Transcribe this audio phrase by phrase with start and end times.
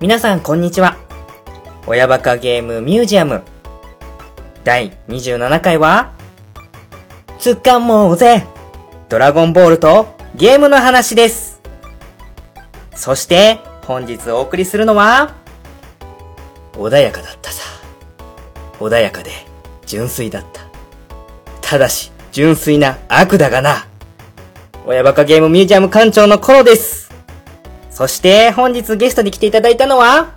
[0.00, 0.96] 皆さんこんにちは。
[1.88, 3.42] 親バカゲームミュージアム。
[4.62, 6.12] 第27回は、
[7.40, 8.46] つかもうぜ
[9.08, 11.60] ドラゴンボールとゲームの話です。
[12.94, 15.34] そして、本日お送りするのは、
[16.74, 17.64] 穏やかだったさ。
[18.78, 19.32] 穏やかで、
[19.84, 20.60] 純粋だった。
[21.60, 23.88] ただし、純粋な悪だがな。
[24.86, 27.07] 親バカゲームミュージアム館長のコロです。
[27.98, 30.32] そして、本日ゲストに来ていただいたのは、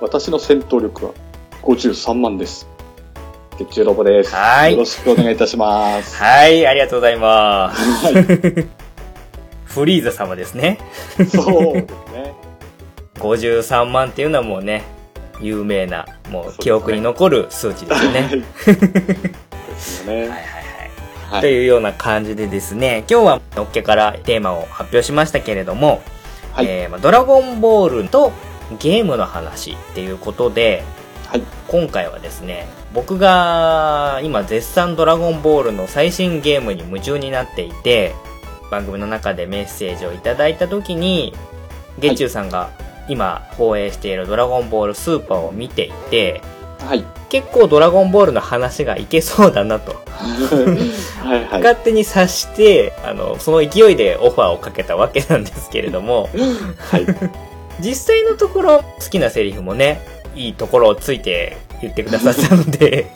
[0.00, 1.12] 私の戦闘力は
[1.62, 2.66] 53万です。
[3.56, 4.34] 月中ロボです。
[4.34, 6.16] はいよろしくお願いいたします。
[6.16, 8.06] はい、ありがとうございます。
[8.06, 8.14] はい。
[9.66, 10.80] フリーザ様ですね。
[11.28, 12.34] そうですね。
[13.20, 14.82] 53万っていうのはもうね、
[15.40, 18.30] 有名な、もそう記憶に残る数値ですよね。
[18.32, 20.20] ですよね。
[20.26, 20.44] はいはいはい。
[21.30, 21.40] はい。
[21.40, 26.02] というような感じでですね、今日はのっけからテーマを発表しましたけれども、
[26.58, 26.66] はい。
[26.66, 28.32] えーまあドラゴンボールと
[28.80, 30.82] ゲームの話っていうことで、
[31.28, 31.42] はい。
[31.68, 38.16] 今回はですね、僕が今絶賛ドラゴンボールの最新ゲームに夢中になっていて、
[38.72, 41.32] 番組の中でメッセージをいただいた時に、
[42.00, 42.70] ゲッチューさんが
[43.08, 46.42] 今放映しているドラゴンボールスーパーを見ていて、
[46.78, 47.04] はい。
[47.28, 51.44] 結構ドラゴンボールの話がいけそうだなと、はい。
[51.44, 51.62] はい。
[51.62, 56.28] 勝手に察して、あの、その勢いでオファーをかけたわけなんですけれども、
[56.78, 57.06] はい。
[57.80, 60.00] 実際のところ好きなセリフもね、
[60.34, 63.10] いいところをついて言ってくださったので、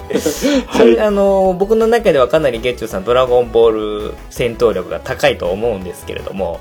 [0.66, 1.00] はい。
[1.00, 6.60] あの、僕の中ではかなりゲッチューさんドラゴンボール戦闘力が高いと思うんですけれども、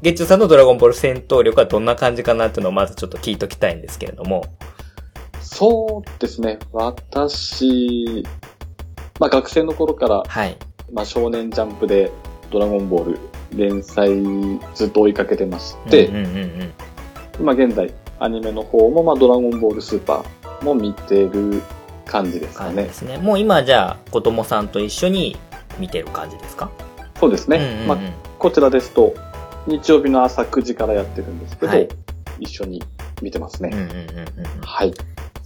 [0.00, 4.44] ゲッチューさんのドラゴンボール戦闘力はどんな感じかなっていうのをまずちょっと聞いときたいんですけれども。
[5.50, 6.58] そうですね。
[6.72, 8.24] 私、
[9.18, 10.56] まあ学生の頃から、はい。
[10.92, 12.10] まあ少年ジャンプで
[12.50, 13.18] ドラゴンボール
[13.54, 14.22] 連載
[14.74, 16.36] ずっと追いかけてまして、うんうんうん
[17.40, 17.46] うん。
[17.46, 21.62] まあ現在アニメの方もまあドラゴンボールスーパーも見てる
[22.06, 22.94] 感じですかね感じで。
[22.94, 23.18] すね。
[23.18, 25.36] もう今じゃあ子供さんと一緒に
[25.78, 26.70] 見てる感じですか？
[27.18, 27.56] そうですね。
[27.56, 27.98] うんうんうんまあ
[28.38, 29.14] こちらですと、
[29.66, 31.88] 日曜日の朝9時からやってるんですけど、はい
[32.38, 32.80] 一緒に
[33.20, 33.70] 見てますね。
[33.72, 33.98] うんうんうんうん。
[34.62, 34.94] はい。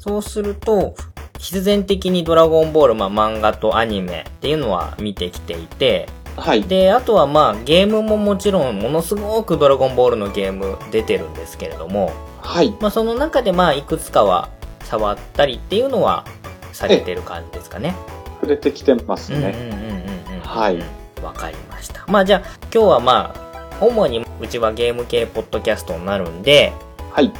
[0.02, 0.96] そうすると、
[1.38, 6.64] 必然的にドラゴンボール、まあ漫画とアニメっていうのは見てきていて、はい。
[6.64, 12.74] で、あとはまあゲームももちろんものすごくドラゴンボールのゲーム出てるんですけれども、はい。
[12.80, 14.48] まあその中でまあいくつかは
[14.80, 16.24] 触ったりっていうのは
[16.72, 17.94] されてる感じですかね。
[18.40, 19.54] 触れてきてますね。
[19.56, 19.90] うんうんうん
[20.30, 20.40] うんうん。
[20.40, 20.82] はい
[21.22, 22.04] わかりました。
[22.08, 26.72] まあじゃあ今日はまあ、主にうちはゲーム系ポッドキャストになるんで、
[27.12, 27.32] はい。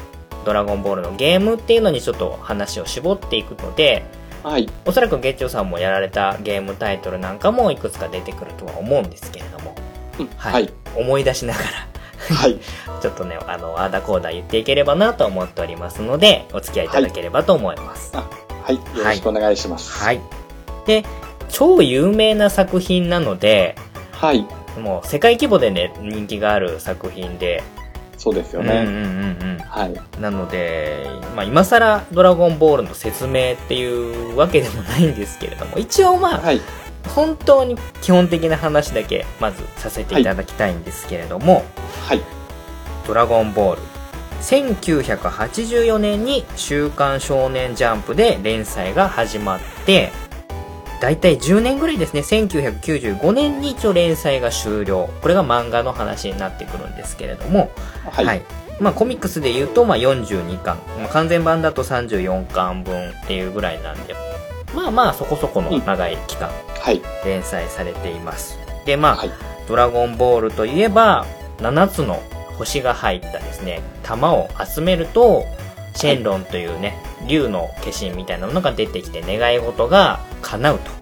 [0.45, 4.05] ドラゴンボールのゲームっていうのにちょっと話を絞っていくので、
[4.43, 4.69] はい。
[4.85, 9.75] おそらくゲッチョさんもやられたゲームタイトルなんかもいくつか出てくるとは思うんですけれども、
[10.19, 10.73] うんはいはい。
[10.97, 11.67] 思い出しながら、
[12.37, 12.59] はい。
[13.01, 18.13] ちょっとね、あの、あーだこーだ言っていければなと思っておりますので、お付き合いいただければと思います。
[18.15, 18.25] は
[18.69, 18.75] い。
[18.75, 20.05] よろしくお願いします。
[20.05, 20.21] はい。
[20.87, 21.05] で、
[21.49, 23.77] 超有名な作品なので、
[24.13, 24.47] はい。
[24.81, 27.63] もう世界規模でね、人気がある作品で、
[28.22, 29.37] そうですようんうんうんね。
[29.43, 29.59] うん。
[29.59, 30.21] はい。
[30.21, 36.61] なので、まあ今更ドラゴンボールの説明っていうわけでもないんですけれども、一応まあ、はい。
[37.16, 41.65] 本当に基本的な話だけまずさせていただきたいんですけれども、
[42.06, 42.22] はい。
[43.09, 43.82] ドラゴンボール。
[44.41, 50.12] 1984年に週刊少年ジャンプで連載が始まって、
[51.03, 55.11] だいたい10年ぐらいですね、1995年に一応連載が終了。
[55.21, 57.73] これが漫画の話になってくるんですけれども、
[58.09, 58.25] はい。
[58.25, 58.43] はい。
[58.79, 60.79] まあコミックスで言うと、まあ42巻。
[61.01, 64.15] まあ、完全版だと34巻分っていうぐらいなんで、
[64.77, 67.03] まあまあそこそこの長い期間はい。
[67.25, 68.57] 連載されています。
[68.87, 69.31] で、まあ、はい。
[69.67, 71.27] ドラゴンボールといえば、
[71.59, 72.23] 7つの
[72.59, 75.45] 星が入ったですね、玉を集めると、
[75.97, 81.01] シェンロンというね、竜の化身みたいなものが出てきて願い事が叶うと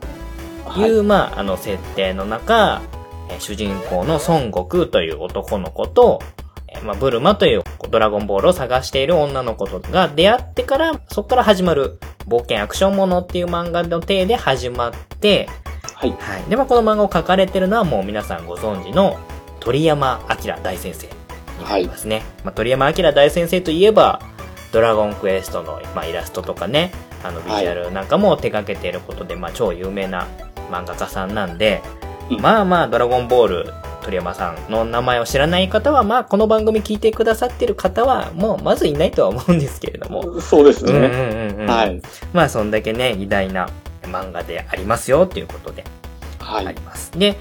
[0.77, 1.07] いう、はい。
[1.07, 3.01] まあ、あの設定の中、えー
[3.39, 6.21] 主人公の孫悟空という男の子と、
[6.69, 15.49] えーまあ、ブルマというドラゴンボールを探している女の子とが出会ってから、そこから始まる冒険アクションものっていう漫画の体で始まって、
[15.95, 16.11] はい。
[16.13, 16.43] はい。
[16.49, 19.19] で、まあ、この漫画を描かれてるのはもう皆さんご存知の
[19.61, 21.13] 鳥山明大先生に
[21.69, 22.23] なりますね。
[22.45, 24.21] まあ、鳥山明大先生といえば、
[24.73, 30.27] ドラゴンクエストの、まあ、イラストとかね、あの、ビジュアルなんかも手掛けていることで、まあ、超有名な
[30.71, 31.83] 漫画家さんなんで、
[32.31, 40.41] うんまあまあ、ドラゴンボール、鳥山さんの名前を知らない方は、まあ、この番組聞いてくださってる方は、もう、まずいないとは思うんですけれども。
[40.41, 41.09] そうですうんうんね。
[41.09, 41.67] うんうん。
[41.71, 42.03] はい。
[42.33, 43.69] まあ、そんだけね、偉大な
[44.03, 45.85] 漫画でありますよ、っていうことで。
[46.39, 46.81] はいあり。
[46.81, 47.11] ます。
[47.19, 47.37] で、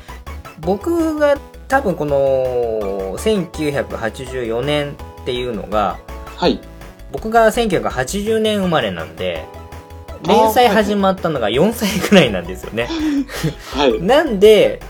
[0.60, 1.38] 僕が
[1.68, 6.00] 多分この1984年っっていうのが、
[6.38, 6.60] はい。
[7.12, 9.46] 僕が1980年生まれなんで、
[10.28, 12.88] 連載始まったのが4歳くらいなんですよね。
[13.74, 14.00] はい。
[14.02, 14.82] なんで、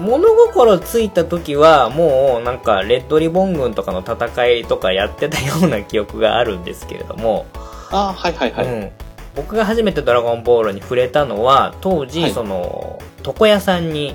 [0.00, 7.46] 物心ついた時はもうなんかレッドリボン軍とかの戦いとかやってたような記憶があるんですけれども、
[7.90, 8.66] あはいはいはい。
[8.66, 8.90] うん、
[9.34, 14.14] 僕が初めてドラゴンボールに触れたのは当時、はいその床屋さんに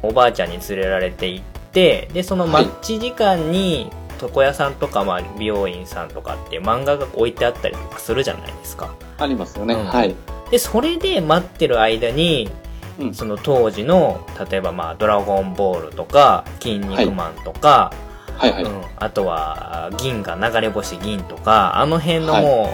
[0.00, 3.90] おばあちゃんに連れられて行ってでそのマッチ時間に
[4.20, 9.74] 床屋さんとか、まあ、美容院さんとかって漫画が置いてあったりとかするじゃないですかありますよね。
[9.74, 10.14] うんはい。
[10.50, 12.50] でそれで待ってる間に
[12.98, 13.14] うん。
[13.14, 17.92] その当時の例えばまあ「ドラゴンボール」とか「筋肉マン」とか、
[18.36, 18.64] はいはい。
[18.64, 22.70] うん、あとは銀河流れ星銀とかあの辺のも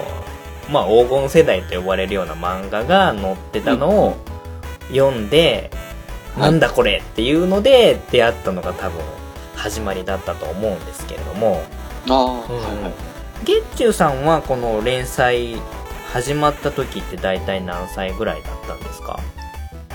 [0.69, 4.17] う、まあ黄金世代と呼ばれるような漫画が載ってたのを
[4.91, 5.91] 読んで、はい
[6.39, 9.03] なんだこれっていうので出会ったのが多分
[9.61, 11.63] 始まりだったと思うんですけれども
[12.09, 12.93] ああ、うんはいはい。
[13.45, 15.57] 月中さんはこの連載
[16.13, 19.19] 始まった時って大体何歳ぐらいだったんですか？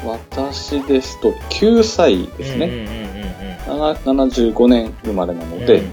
[0.05, 2.67] 私ですと9歳ですね。
[2.67, 5.91] うんうんうんうんうんな75年生まれなので、うん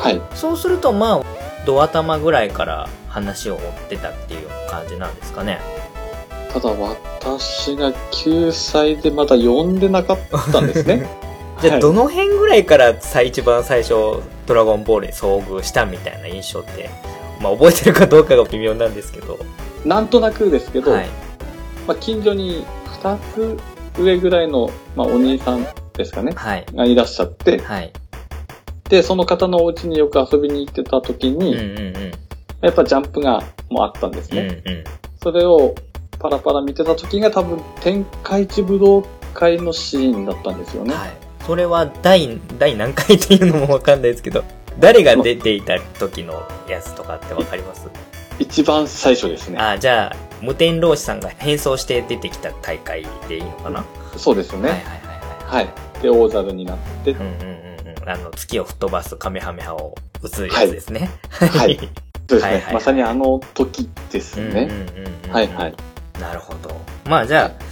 [0.00, 0.22] はい。
[0.34, 1.22] そうするとまあ
[1.66, 5.58] ド頭ぐらいから話を追ってたっていう感じなんですかね？
[6.52, 10.18] ただ私が9歳でまだ読んでなかっ
[10.52, 11.06] たんですね。
[11.60, 11.80] じゃあはい。
[11.80, 13.94] どの辺ぐらいからさ一番最初
[14.46, 16.90] 「ドラゴンボール」に遭遇したみたいな印象って
[17.40, 19.38] まあ覚えてるかどうかが微妙なんですけど。
[19.84, 21.08] なんとなくですけど、はい。
[21.86, 22.64] まあ、近所に
[23.02, 23.58] 2つ
[23.98, 26.66] 上ぐらいの、まあ、お兄さんですかね、はい。
[26.74, 27.92] がいらっしゃって、はい。
[28.88, 32.12] で、その方のお家によく遊びに行ってた時うんに、うんうん。
[32.60, 34.62] やっぱジャンプがもうあったんですうんね。
[34.66, 34.84] うん。
[35.22, 35.74] それを
[36.18, 39.02] パラパラ見てた時が多分天下一武道
[39.32, 40.94] 会のシーンだったんですよね。
[40.94, 44.44] はいそれは第第何回っていうのもわかんないですけど
[44.78, 47.88] 誰が出ていた時のやつとかってわかります？
[48.38, 49.58] 一番最初ですね。
[49.58, 53.84] あじゃあ無天老師さんが変装して出てきた大会でいいのかな、
[54.16, 54.68] そうですよね。
[54.70, 54.96] はいはいはい
[55.56, 56.02] はいはい。
[56.02, 61.76] で、大猿になって、うんうんうんうんあの月を吹っ飛ばすカメハメハを撃つやつですねはい
[62.30, 62.42] そうですね。
[62.42, 64.68] はいはいはいまさにあの時ですうんうんね。
[64.70, 65.74] うんうんはいはい。
[66.20, 66.70] なるほど。
[67.06, 67.64] まあじゃあ、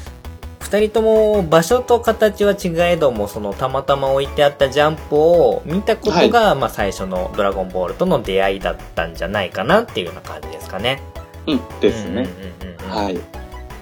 [0.70, 11.00] 二人とも場所と形は違えども、そのたまたま置いてあったジャンプを見たことが、まあ最初のドラゴンボールとの出会いだったんじゃないかなっていうような感じですかね。
[11.46, 12.28] うん、ですね。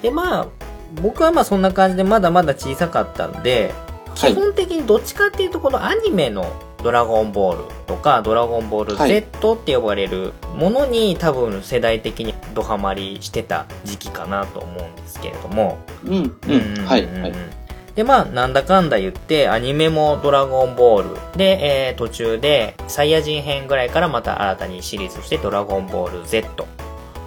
[0.00, 0.48] で、まあ、
[1.02, 3.72] 僕はまあそんな感じでまだまだ小さかったんで、
[4.16, 6.50] はい基本的にどっちかっていうとこのアニメの
[6.82, 16.84] ドラゴンボールとかドラゴンボールはい Z って呼ばれるものに多分世代的にドハマりしてた時期かなと思うんですけれども、うん、うん。
[16.86, 17.32] はい、はい。
[17.96, 26.66] で、まあ、なんだかんだ言って、アニメもドラゴンボールで、えー途中で、サイヤ人編ぐらいからまた新たにシリーズとしてドラゴンボール Z。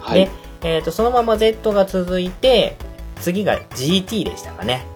[0.00, 0.30] はいで。、
[0.62, 2.76] えっ、と、そのまま Z が続いて、
[3.20, 4.86] 次が GT でしたかね。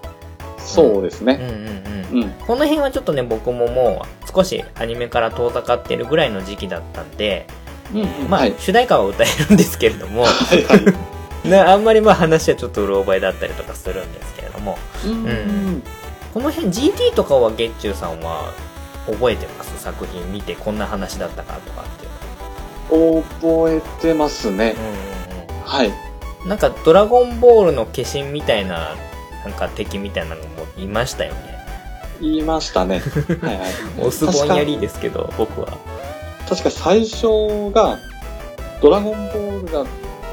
[0.59, 1.39] そうですね。
[1.41, 1.94] うんうんうん。
[2.15, 2.29] うん。
[2.47, 7.47] この辺はちょっとね、僕ももう少しアニメから遠ざかってるぐらいの時期だったんで、
[7.93, 8.07] うん、うん。
[8.29, 8.55] まあ、はい。
[8.57, 10.75] 主題歌は歌えるんですけれども、はい、は
[11.45, 11.49] い。
[11.49, 15.83] な あんまりまあ話はちょっとうろ覚えだったりとかするんですけれども、うんん
[16.33, 18.51] この辺 GT とかは月中さんは
[19.05, 19.79] 覚えてます？
[19.81, 24.75] 作品見てこんな話だったかとかっていう覚えてますね。
[24.77, 25.93] うんはい。
[26.43, 28.95] うん、なんかドラゴンボールの化身みたいな
[29.45, 31.54] なんか敵みたいなのもいましたよね
[32.21, 33.01] 言いましたね。
[33.41, 33.69] はい、はい。
[33.99, 35.67] おすぼんやりですけど僕は
[36.47, 37.97] 確か最初が、
[38.81, 39.85] ドラゴンボールが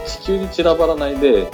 [0.07, 1.49] 地球に散らばらないで、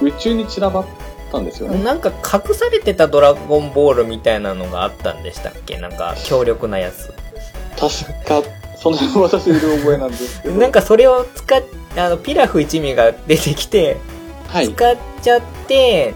[0.00, 0.84] 宇宙に散らばっ
[1.32, 1.82] たんですよね。
[1.82, 5.78] なんか隠されてたドラゴンボールみたいなのがあったんでしたっけ？
[5.78, 7.12] なんか強力なやつ
[7.76, 8.42] 確か、
[8.80, 10.54] その辺私いる覚えなんですけど。
[10.60, 11.62] なんかそれを使っ
[11.96, 13.96] あのピラフ一味が出てきて
[14.48, 14.72] はい。
[14.72, 16.14] 使っちゃって、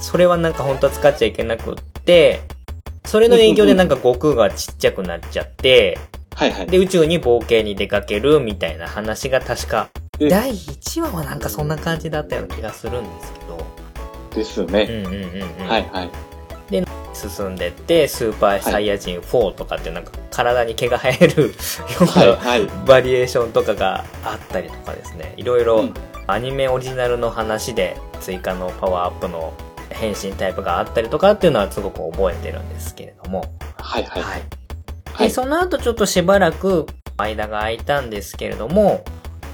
[0.00, 1.74] それはなんか本当は使っちゃいけなくっ
[2.04, 2.40] て、
[3.08, 5.98] それの影響でなんか悟空がちっちゃくなっちゃって、
[6.34, 6.66] はいはい。
[6.66, 9.88] で宇宙に冒険に出かけるみたいな話が確か、
[10.18, 13.66] で第1話はなんかそんな感じだったような気がするんですけど、
[14.34, 14.82] ですうんね。
[14.82, 15.68] うんうんうん。
[15.68, 16.10] はいはい。
[17.14, 21.48] 進んでって、スーパーサイヤ人4とかってなんか体に毛が生えるよ
[22.00, 22.38] うな。
[22.86, 25.94] バリエーションとかがあったりとかですね、いろいろ、うん
[26.30, 29.54] アニメオリジナルの話で追加のパワーアップの
[29.90, 33.44] 変身タイプがあったりとかっていうのはすごく覚えてるんですけれども。
[33.76, 34.22] はいはい。
[34.22, 34.40] はい。
[34.40, 34.46] で、
[35.12, 35.30] はい。
[35.30, 39.04] その後ちょっとしばらく間が空いたんですけれども、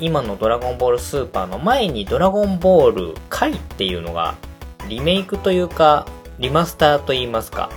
[0.00, 4.34] 今のドラゴンボールスーパーの前にドラゴンボール回っていうのが
[4.88, 6.06] リメイクというか
[6.38, 7.70] リマスターと言いますか。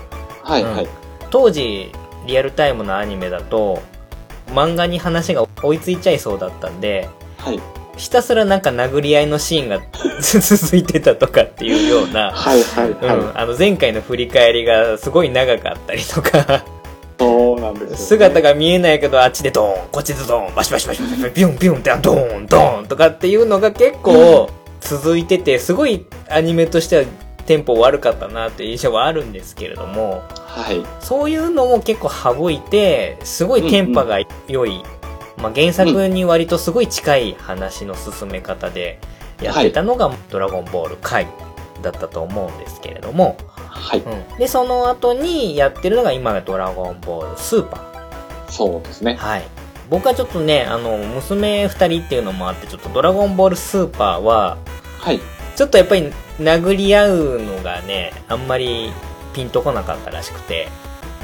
[0.43, 0.87] はいはい。
[1.29, 1.91] 当時
[2.25, 3.81] リアルタイムのアニメだと
[4.47, 7.59] 漫画に話が追いついちゃいそうだったんで、はい。
[7.97, 9.81] ひたすらなんか殴り合いのシーンが
[10.21, 13.31] 続いてたとかっていうような、はいはいうん、はい。
[13.35, 16.63] あの前回の振り返りがすごい長かったりとか、
[17.19, 17.97] そうなんですよ、ね。
[17.97, 24.49] 姿が見えないけどあっちでドーン、こっちでドーン、バシバシバシバシ、ビュンビュンってドーン、ドーンとかっていうのが結構
[24.81, 27.03] 続いてて、すごいアニメとしては
[27.47, 30.81] テンポ悪かったなっていう印象はあるんですけれども、はい。
[30.99, 34.83] そういうのも結構省いて、すごいテンパが良い、
[35.37, 38.99] まあ、原作に割とすごい近い話の進め方で
[39.41, 41.27] やってたのが、ドラゴンボール回
[41.81, 43.37] だったと思うんですけれども、
[43.69, 43.99] はい。
[43.99, 44.37] うん。
[44.37, 48.51] で、その後にやってるのが今のドラゴンボールスーパー。
[48.51, 49.15] そうですね。
[49.15, 49.43] はい。
[49.89, 54.57] 僕はちょっとね、あの、娘二人っていうのもあって、ちょっとドラゴンボールスーパーは、
[54.99, 55.21] はい。
[55.55, 58.91] ちょっとやっぱり殴り合うのがね、あんまり
[59.33, 60.67] ピンとこなかったらしくて、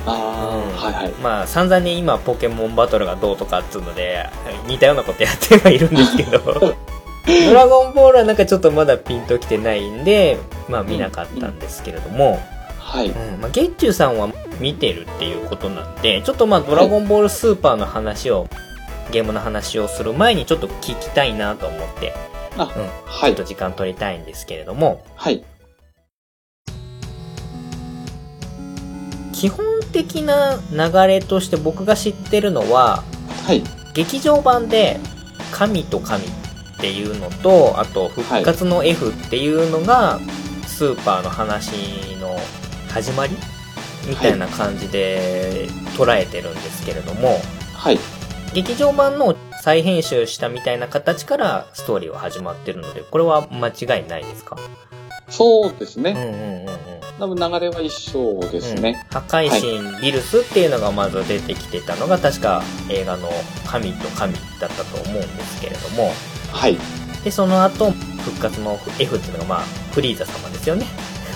[0.05, 1.11] あうんあ、はいはい。
[1.21, 4.29] まあ散々ね、今ポケモンバトルがどうとかっつうので、
[4.67, 6.39] 似たようなことやってはいるんですけど、
[7.49, 12.39] ドラゴンボールはなんかちょっとまだピンときてないんで、まあ見なかったんですけれども、
[12.93, 13.09] はい。
[13.09, 14.29] うん、まあ、ゲッチュさんは
[14.59, 18.47] 見てるっていうことなんで、ちょっとまあ、ドラゴンボールスーパーの話を、
[19.11, 22.13] ゲームの話をする前にちょっと聞きたいなと思って、
[22.57, 23.49] あ、うん、はいちょっと。
[23.49, 25.43] 時間取りたいんですけれども、はい。
[29.33, 33.03] 基本的な流れとして僕が知ってるのは、
[33.47, 33.63] はい。
[33.93, 34.99] 劇場版で、
[35.51, 36.29] 神と神っ
[36.81, 40.19] ていうのと、あと、復活の F っていうのが、
[40.67, 41.71] スーパーの話
[42.19, 42.35] の
[42.89, 43.37] 始まり
[44.07, 47.39] みたいな感じで捉えてるんですけれども、
[47.75, 47.99] はい。
[48.53, 54.57] 劇場版の再編集したみたいな形からストーリーは始まってるので、これは間違いないですか？
[55.33, 56.11] そうですね。
[56.11, 57.03] うんうんうんうん。
[57.19, 59.01] 多分流れは一緒ですね。
[59.11, 63.29] うん破壊神ビルスっていうのがまず出てきてたのが確か映画の
[63.65, 66.11] 神と神だったと思うんですけれども、
[66.51, 66.77] はい。
[67.23, 69.59] で、その後、復活の F っていうのがまあ、
[69.91, 70.85] フリーザ様ですよね。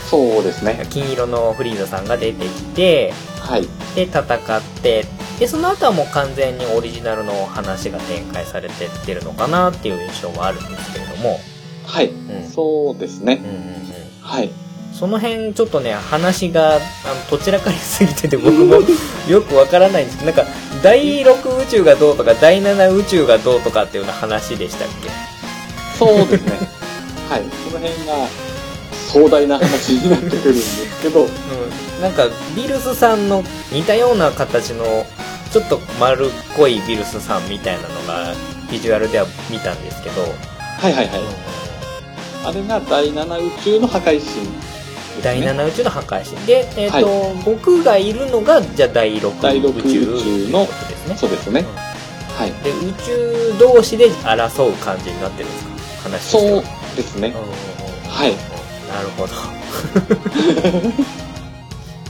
[0.09, 0.85] そうですね。
[0.89, 3.67] 金色のフリーザさんが出てきて、はい。
[3.95, 5.05] で、戦って、
[5.39, 11.39] で、その後はもう完全にオリジナルの話が展開されてってるのかなっていう印象はあるんですけれども、
[11.85, 12.09] はい。
[12.09, 12.49] うん。
[12.49, 13.49] そうですねうん。
[13.49, 13.86] うんうん。
[14.27, 14.51] はい。
[14.93, 16.81] その辺ちょっとね、話が、あの、
[17.29, 18.77] どちらかりすぎてて僕も
[19.29, 25.09] よくわからないんですけど、なんか、第6宇宙がどうとか、第7宇宙がどうとかっていうような話でしたっけ？
[25.97, 26.51] そうですね。
[27.29, 27.43] はい。
[27.69, 28.27] その辺が
[29.07, 32.01] 壮大な話になってくるんですけど、うん。
[32.01, 35.05] なんか、ビルスさんの似たような形の、
[35.51, 38.33] ちょっと丸っこいビルスさんみたいなのが、
[38.71, 40.27] ビジュアルでは見たんですけど、は
[40.89, 41.21] いはいはい。
[42.47, 44.53] あれが第7宇宙の破壊神ね。
[45.23, 46.37] 第7宇宙の破壊神。
[46.45, 47.03] で、えっ、と、は
[47.43, 51.15] 悟空がいるのが、じゃあ第6第六宇宙のことですね。
[51.17, 51.65] そうですね。
[52.37, 52.51] はい。
[52.63, 55.65] で、宇宙同士で争う感じになってるんです
[56.03, 56.09] か？
[56.09, 56.63] 話そう
[56.95, 57.33] ですね。
[58.07, 58.33] はい
[58.87, 59.33] なるほど。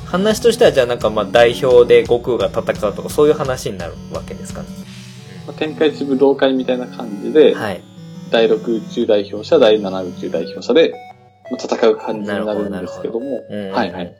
[0.06, 4.62] 話としては、じゃあなんかまあ代表で悟空が戦うとか、そういう話になるわけですか？
[4.62, 4.68] ね。
[5.48, 7.82] まあ天下一武道会みたいな感じで、はい。
[8.32, 10.94] 第6宇宙代表者、第7宇宙代表者で、
[11.52, 14.16] まあ戦う感じになるんですけども、うんはいはい。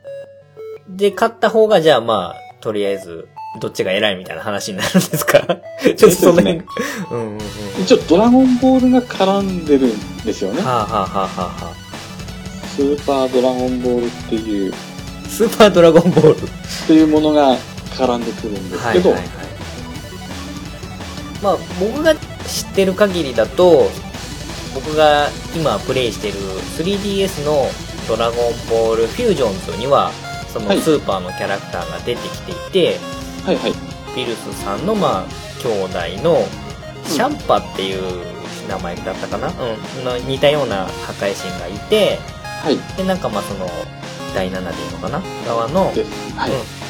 [0.88, 3.28] で、勝った方が、じゃあまあ、とりあえず、
[3.60, 5.40] どっちが偉いみたいな話になるんですか？
[5.84, 6.50] ちょっとその辺。
[6.56, 6.62] えっ
[7.10, 7.38] うんうんうん。
[7.82, 10.62] 一応ドラゴンボールが絡んでるんですよね。
[10.62, 11.74] はあ、はあはあはあはあ、
[12.76, 14.72] スーパードラゴンボールっていう、
[15.28, 16.36] スーパードラゴンボール。
[16.36, 16.40] っ
[16.86, 17.56] ていうものが
[17.96, 19.28] 絡んでくるんですけど、はいはいはい、
[21.42, 22.14] まあ僕が
[22.48, 23.88] 知ってる限りだと
[24.74, 26.34] 僕が今プレイしてる
[26.78, 27.66] 3DS の
[28.08, 28.36] 「ドラゴン
[28.68, 30.10] ボールフュージョンズ」には
[30.52, 32.98] そのはいスーパーのキャラクターが出てきていて、
[33.44, 33.74] はいはい。
[34.16, 36.44] ビルスさんのまあ兄弟の
[37.04, 38.02] シャンパっていう
[38.68, 42.18] 名前だったかな、うん、の似たような破壊神がいて
[42.62, 42.78] はい。
[42.96, 43.68] でなんかまあその
[44.34, 45.22] 第7でいいのかな？
[45.46, 45.86] 側の。
[45.86, 45.96] はい。
[46.00, 46.04] うん、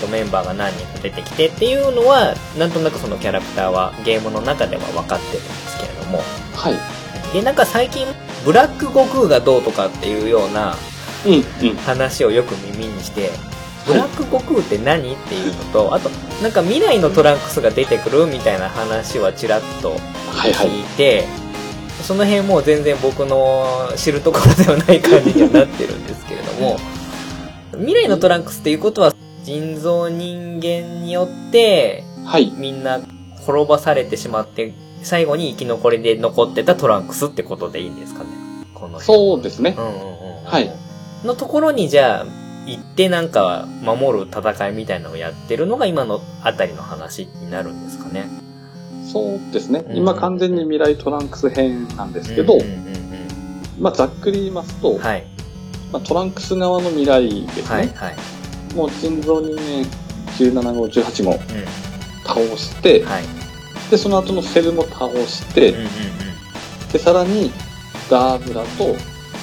[0.00, 6.18] とメンバーが何人か出てきてっていうのはなんとなくそのキャラクターはゲームの中では分かってるんですけれども
[6.54, 7.32] はい。
[7.32, 8.06] でなんか最近
[8.44, 10.74] ブラック悟空がどうとかっていうような。
[11.84, 13.30] 話をよく耳にして
[13.88, 20.68] ブラック悟空って何っていうのとあとなんか未来のトランクスが出てくるみたいな話はちらっとはいはい。
[20.68, 21.24] 聞いて、
[22.02, 26.78] その辺もう全然僕の知るところではない感じにはなってるんですけれども、
[27.78, 32.52] 未来のトランクスっていうことは、人造人間によって、はい。
[32.56, 33.00] みんな
[33.46, 38.30] 滅ばされてしまって、最後に生き残りで残ってたトランクスってことでいいんですかね
[38.74, 39.80] この辺そうですねう。
[39.80, 40.44] んうんうんうん。
[40.44, 40.70] はい。
[41.24, 42.26] のところにじゃあ、
[42.66, 48.28] 行ってなんか守る戦いみたいなのをやってるのが今のあたりの話になるんですかね。
[49.10, 49.84] そうですね。
[49.88, 52.58] うん今完全に未来トランクス編なんですけど、
[53.78, 55.26] まあざっくり言いますと、うんはい。
[55.92, 57.76] まあ、トランクス側の未来ですね。
[57.76, 57.88] はい。
[57.88, 58.74] はい。
[58.74, 59.86] もう人造人間
[60.38, 61.38] 17号、18号う
[62.26, 63.24] 倒してん。、はい。
[63.90, 65.90] で、その後のセルも倒して、うんうんうん。
[66.92, 67.50] で、さらに、
[68.10, 68.94] ダーブラと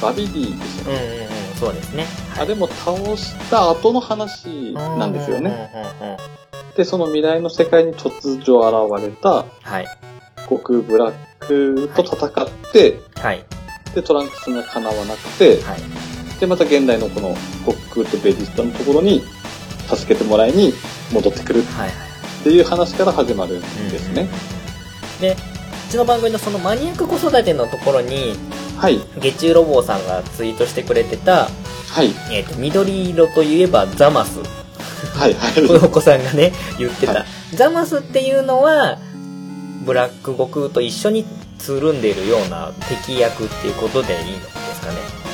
[0.02, 1.00] バビディですよね。
[1.00, 1.56] うんうんうん。
[1.56, 2.06] そうですね。
[2.38, 5.50] あれも倒した後の話なんですよね。
[5.50, 5.72] ね。
[6.02, 6.18] うんうんうん。
[6.76, 9.88] で、その未来の世界に突如現れたはい。
[10.44, 12.32] 悟空ブラックと戦っ
[12.72, 13.46] て、はい。
[13.96, 16.05] で、トランクスが叶わなくて、はい。
[16.40, 19.24] で、また現代のこの悟空とベジータのところに
[19.88, 20.74] 助けてもらいに
[21.14, 21.88] 戻ってくるはい。
[21.88, 21.90] はい。
[21.90, 24.28] っていう話から始まるんですね。
[25.20, 28.36] で、うちの番組のそのマニアック子育てのところに、
[28.78, 29.00] はい。
[29.20, 31.50] 月中ロボさんがツイートしてくれてた、
[31.90, 32.14] はい。
[32.32, 34.40] えっ、と、緑色といえばザマス。
[35.18, 35.34] はい。
[35.34, 35.54] はい。
[35.68, 37.14] このお子さんがね、言ってた。
[37.14, 38.98] はいザマスっていうのは、
[39.86, 41.26] ブラック悟空と一緒に
[41.58, 45.25] つるんでいるような敵役っていうことでいいのですかね。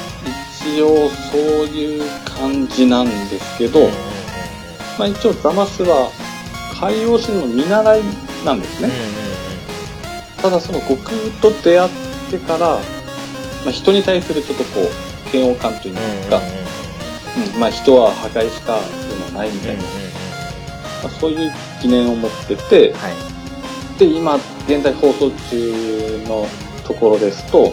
[0.63, 3.89] 一応そういう感じなんですけど、
[4.99, 6.11] まあ一応ザマスは
[6.79, 8.01] 海洋神の見習い
[8.45, 8.95] なんですうんね。
[10.41, 11.89] ただその悟空と出会っ
[12.29, 12.75] てから、
[13.63, 14.81] まあ人に対するちょっとこ
[15.33, 15.97] う、嫌悪感といいう
[16.29, 19.89] か、うんまあ人は破壊しかするのはないみたいな、ま
[21.05, 21.51] あ、そういう
[21.81, 23.99] 疑念を持ってて、はい。
[23.99, 24.35] で、今
[24.67, 26.45] 現在放送中の
[26.85, 27.71] ところですと、はい。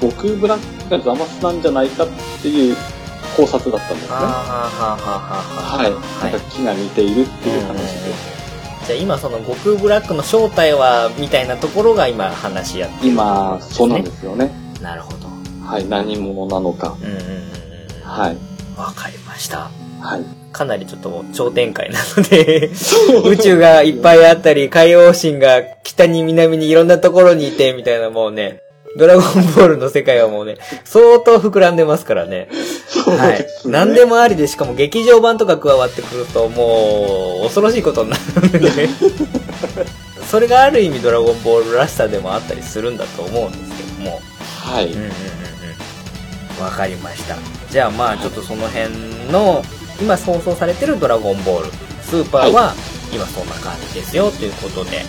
[0.00, 2.08] 悟空ブラックがザマスなんじゃないかっ
[2.42, 2.76] ていう
[3.36, 4.14] 考察だったんですね。
[4.14, 5.92] はい。
[5.92, 8.34] はいなんか木が似ているっていう話で。
[8.86, 14.50] じゃあ今その悟空ブラックの正体はみたいなところが今話し合ってる今、そうなんですよね。
[14.82, 15.28] なるほど
[15.66, 15.88] はい。
[15.88, 16.96] 何者なのか。
[17.00, 17.44] うんうんうんうん
[18.02, 18.36] はい。
[18.76, 19.70] わかりました
[20.00, 20.44] はい。
[20.52, 22.70] かなりちょっと超展開なので
[23.28, 28.60] 宇宙がいっぱいあったり海洋神が北に南にいろんなところにいてみたいなもうね
[28.96, 32.48] ドラゴンボールの世界はもうね、相当膨らんでますからね。
[32.86, 33.66] そうはいです。
[33.66, 33.72] ね。
[33.72, 38.88] 何でもありで、しかも劇場版とか加わってくると、もう、恐ろしいことになるんでね。
[40.30, 44.20] それがある意味ドラゴンボールらしさでもあったりするんだと思うんですけども。
[44.60, 44.86] はい。
[44.86, 45.08] うんうんうん
[46.58, 46.64] うん。
[46.64, 47.36] わかりました。
[47.70, 48.94] じゃあまあちょっとその辺
[49.30, 49.64] の、
[50.00, 51.70] 今放送されてるドラゴンボール、
[52.02, 52.74] スーパーは、
[53.12, 55.02] 今そんな感じですよということで、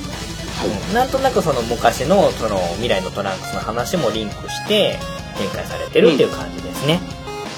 [0.93, 4.97] なんとなくその昔のその未来のトランクスの話もリンクして
[5.37, 6.99] 展開されてるっていう感じですね。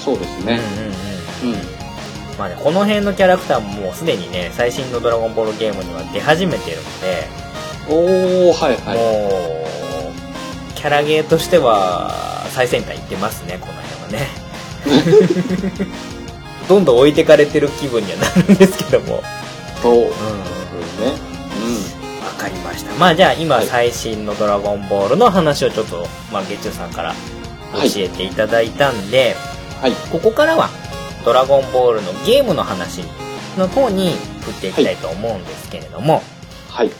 [0.04, 0.60] そうですね。
[1.44, 1.60] うんうんうん。
[1.60, 1.78] うん。
[2.38, 7.28] まあね、この辺のキャラクターももうすでにね、最新のドラゴンボールゲームには出始めてるので、
[7.88, 8.96] おー、はいはい。
[8.96, 14.28] もう、キャラゲーとしては最先端いってますね、この辺はね。
[16.68, 19.22] どんどん置いてかれてる気分にはなるんですけども。
[19.82, 20.06] そううん。
[20.06, 21.27] ね。
[22.48, 22.94] わかりました。
[22.94, 27.14] まあじゃあ今はい最新のドラゴンボールの話をちょっと、まあ月中さんから
[27.72, 29.34] 教えていただいたんで、
[29.80, 29.92] はい。
[30.10, 30.68] ここからは
[31.24, 33.02] ドラゴンボールのゲームの話
[33.58, 36.22] の方に振っていきたいと思うんですけれども、
[36.70, 36.90] はい。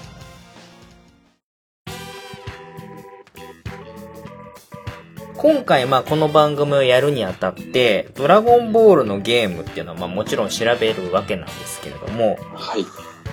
[5.37, 12.85] 今回まあこの番組をやるにあたって、ドラゴンボールのゲームっていうのはまあもちろん調べるわけなんですけれども、はい。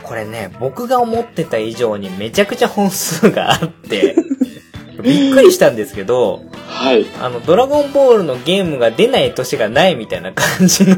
[0.06, 4.16] これね、僕が思ってた以上にめちゃくちゃ本数があって、
[5.02, 7.06] びっくりしたんですけど、はい。
[7.22, 10.96] あの、ドラゴンボールのゲームが出ない年がないみたいな感じの、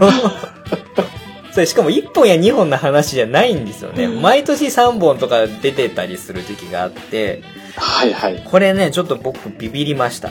[1.52, 4.08] それしかも1本や2本の話じゃないんですよね。
[4.08, 7.41] 毎年3本とか出てたりする時期があって、
[7.76, 8.41] はいはい。
[8.46, 10.30] これね、ちょっと僕ビビりました。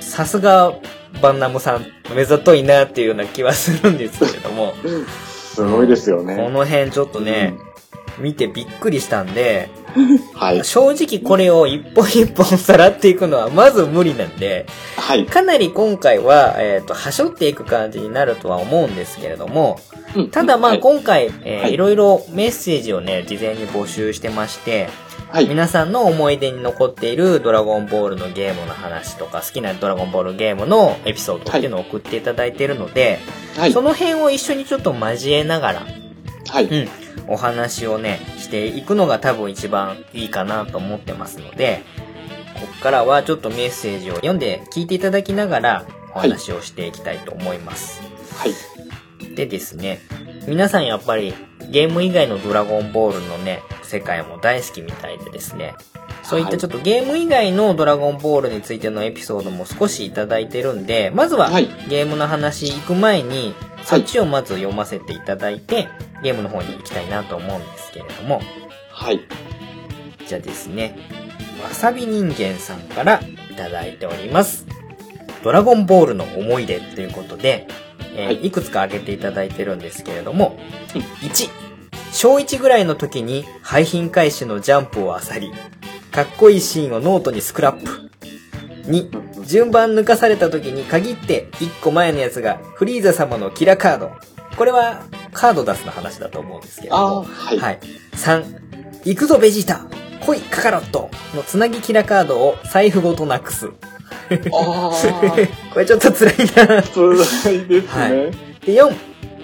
[0.00, 0.72] さすが、
[1.22, 4.74] バンナムさん、目ざといなっていうような気はするんですけれども、
[5.54, 6.36] すごいですよこね。
[6.36, 7.54] の辺ちょっとね、
[8.18, 9.68] 見てびっくりしたんで、
[10.34, 10.64] はい。
[10.64, 15.26] 正直これを一本一本さらっていくのはまず無理なんで、はい。
[15.26, 19.78] かなり今回は、えっ、と、はしょっていく感じになるとは思うんですけれども、
[20.30, 24.88] ただまあはい今回、えーはいいろいろメッセージをね、事前に募集してまして、
[25.30, 25.48] はい。
[25.48, 33.18] 皆さんの思い出に残っているドラゴンボールのゲームの話とか、好きなドラゴンボールゲームのエピソードっていうのを送っていただいているので、
[33.56, 33.82] はいそ。
[33.82, 35.86] の辺を一緒にちょっと交えながら、
[36.48, 36.64] はい。
[36.66, 36.88] うん、
[37.28, 41.82] お話をね、していくのが多分一番いいかなと思ってますので、
[42.60, 48.00] こっからはちょっとメッセージを読んで聞いていただきながらお話をしていきたいと思います。
[48.34, 49.34] はい。
[49.34, 50.00] でですね、
[50.46, 51.34] 皆さんやっぱり
[51.70, 55.74] ゲーム以外のドラゴンボールのね、世界も大好きみたいでですね、
[56.22, 61.68] そういったちょっとゲーム以外のドラゴンボールについてのエピソードも少しいただいてるんで、まずははい。
[61.88, 65.88] ゲームの話行く前に、そっちをまず読ませていただいて、
[66.22, 68.40] ゲームの方に行きたいなと思うんですけれども、
[68.90, 69.20] はい。
[70.26, 70.98] じゃあですね、
[71.62, 74.66] わさび人間さんからいただいております。
[75.44, 77.68] ドラゴンボールの思い出ということで、
[78.16, 78.46] えーはい。
[78.46, 80.58] いくつか挙げていただいてるんですけれども、
[80.94, 81.02] うん。
[81.28, 81.50] 1、
[82.12, 85.52] 小1ぐらいの時に廃品回収のジャンプを漁り、
[86.10, 88.10] かっこいいシーンをノートにスクラップ。
[88.90, 94.12] 2、順番抜かされた時に限って1個前のやつがフリーザ様のキラカード。
[94.56, 97.22] これはカード出すの話だと思うんですけれども。
[97.24, 97.58] はい。
[97.58, 97.80] はい。
[98.12, 99.86] 3、行くぞベジータ
[100.24, 103.68] 来いカカロットのつなぎキラカードを財布ごとなくす。
[105.70, 106.34] これちょっと辛い
[106.66, 106.82] な。
[106.82, 107.84] 辛いですね。
[107.86, 108.92] はいで、4、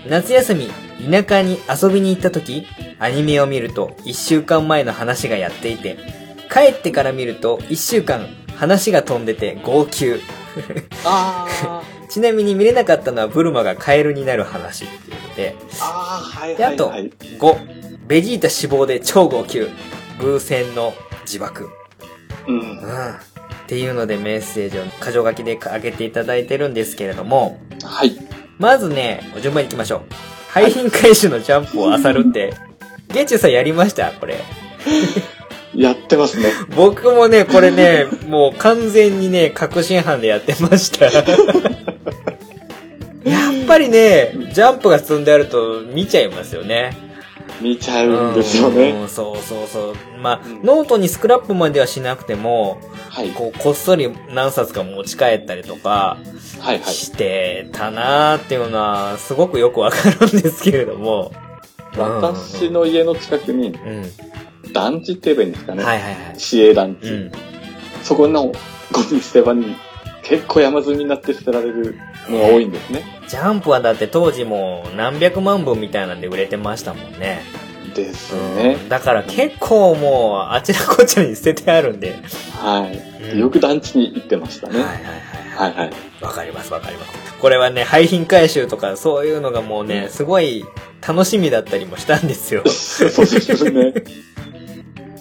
[0.09, 0.69] 夏休み、
[1.11, 2.67] 田舎に遊びに行った時、
[2.99, 5.99] アニメを見ると1週間前の話がやっていて、
[6.53, 10.21] 帰ってから見ると1週間話が飛んでて号泣。
[11.05, 17.13] ああ、 ちなみに見れなかったのはブルマがカエルになる話っていうので、ああ、はいで、あと、はいはい。
[17.39, 19.69] 5、ベジータ死亡で超号泣。
[20.19, 21.71] ブー戦の自爆。
[22.47, 22.63] うんう。
[22.63, 23.15] ん。
[23.15, 23.15] っ
[23.67, 28.17] ていうのでメッセージを箇条書きで上げていただいてるんですけれども、はい。
[28.59, 30.32] まずね、順番に行きましょう。
[30.53, 32.53] 廃品回収のジャンプを漁るって、
[33.09, 34.11] ゲッチュさんやりました？
[34.13, 34.37] これ。
[35.75, 36.53] やってますね。
[36.77, 41.07] 僕もね、これね、もう完全にね、確信犯でやってました。
[41.17, 41.25] やっ
[43.67, 46.95] ぱりね、ジャンプが積んであると見ちゃいますよね。
[47.61, 48.91] 見ちゃうんですよね。
[48.91, 49.95] うんそうそうそう。
[50.21, 53.31] まあ、うんノートにスクラップまではしなくても、はい。
[53.31, 56.19] こう、こっそり何冊か持ち帰ったりとか
[56.61, 56.95] はいはい。
[56.95, 61.33] してたなーっていうのは、すごくよくわかるんですけれども。
[61.97, 64.73] 私の家の近くにうん。
[64.73, 65.85] 団地って言えばいいんですかね。
[65.85, 66.35] はいはいはい。
[66.39, 67.09] 市営団地。
[67.09, 67.33] うん。
[68.03, 68.53] そこのゴ
[69.11, 69.77] ミ捨て場に
[70.23, 73.05] 結構山積みになって捨てられるのが多いんですね。
[73.29, 77.43] ジャンプはだって当時もう何百万本みたいなんで売れてましたもんね。
[77.95, 78.77] ですね。
[78.89, 82.19] だから結構もうあちらこちらに捨ててあるんで。
[82.55, 82.97] はい。
[82.97, 84.79] うんよく団地に行ってましたね。
[84.81, 85.73] はいはいはい。
[85.73, 85.93] はいはい。
[86.21, 87.35] わかりますわかります。
[87.41, 90.65] これはね、廃品回収とかそういうのがもうね、すごい
[91.07, 92.63] 楽しみだったりもしたんですよ。
[92.69, 93.95] そうですね。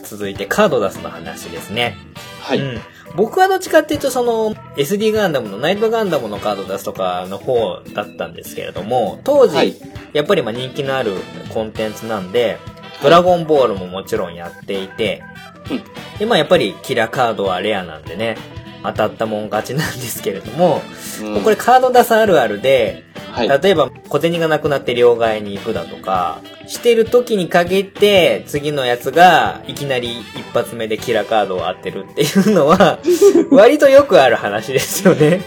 [0.03, 1.95] 続いてカード出すの話ですね。
[2.41, 2.59] はい。
[2.59, 2.81] うん。
[3.15, 9.75] 僕はどっちかっていうとその SD ガンダムのナイトガンダムのカード出すとかの方だったんですけれども、当時、はい。
[10.13, 11.13] やっぱりまあ人気のある
[11.53, 12.57] コンテンツなんで、
[13.01, 15.23] ドラゴンボールももちろんやっていて、
[15.69, 15.83] うん。
[16.19, 18.37] で、まあやっぱりキラカードはレアなんでね、
[18.83, 20.81] 当たったもん勝ちなんですけれども、
[21.21, 21.43] うん。
[21.43, 23.61] これカード出すあるあるで、はい。
[23.61, 32.99] 例えば小銭がなくなって両替に行くだとか、してる時に限って次のやつがいきなり一発目でキラカードを当てるっていうのは、
[33.51, 35.19] 割とよくある話ですよね。
[35.19, 35.41] で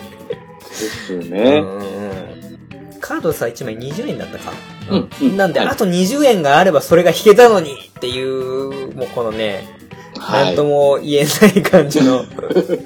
[0.74, 1.58] すね。
[1.62, 2.14] うんうんうん
[3.00, 4.52] カードさ、1枚20円だったか。
[4.90, 9.68] うんうんなんで、はいあと20円があればそれが引けたのにっていう、もうこのね、
[10.18, 12.24] はなんとも言えない感じの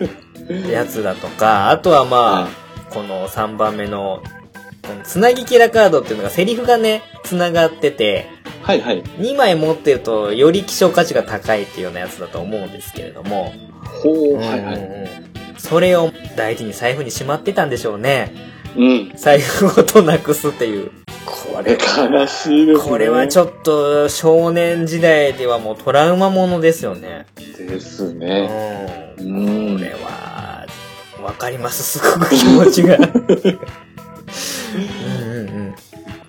[0.73, 4.23] やつだとか、あとはまあ、はいこの3番目の
[5.05, 8.27] つなぎキラカードっていうのがセリフがね、つながってて、
[8.63, 9.03] はいはい。
[9.03, 13.53] 2枚持ってるとより希少価値が高いっていうようなやつだと思うんですけれども、
[14.03, 15.09] ほう、はいはうんい。
[15.57, 18.33] それを大事に財布にしまってたんでしょうね。
[18.77, 19.13] うん。
[19.17, 20.91] 財布ごとなくすっていう。
[21.25, 22.89] これ悲しいですね。
[22.91, 27.27] これはちょっと少年時代ではもうトラウマものですよね。
[27.59, 28.19] ですうん。
[28.19, 29.15] ね。
[29.19, 29.81] うこん。
[29.81, 30.67] れは、
[31.23, 32.99] わかります、すごく気持ちが。
[34.79, 35.75] うんうん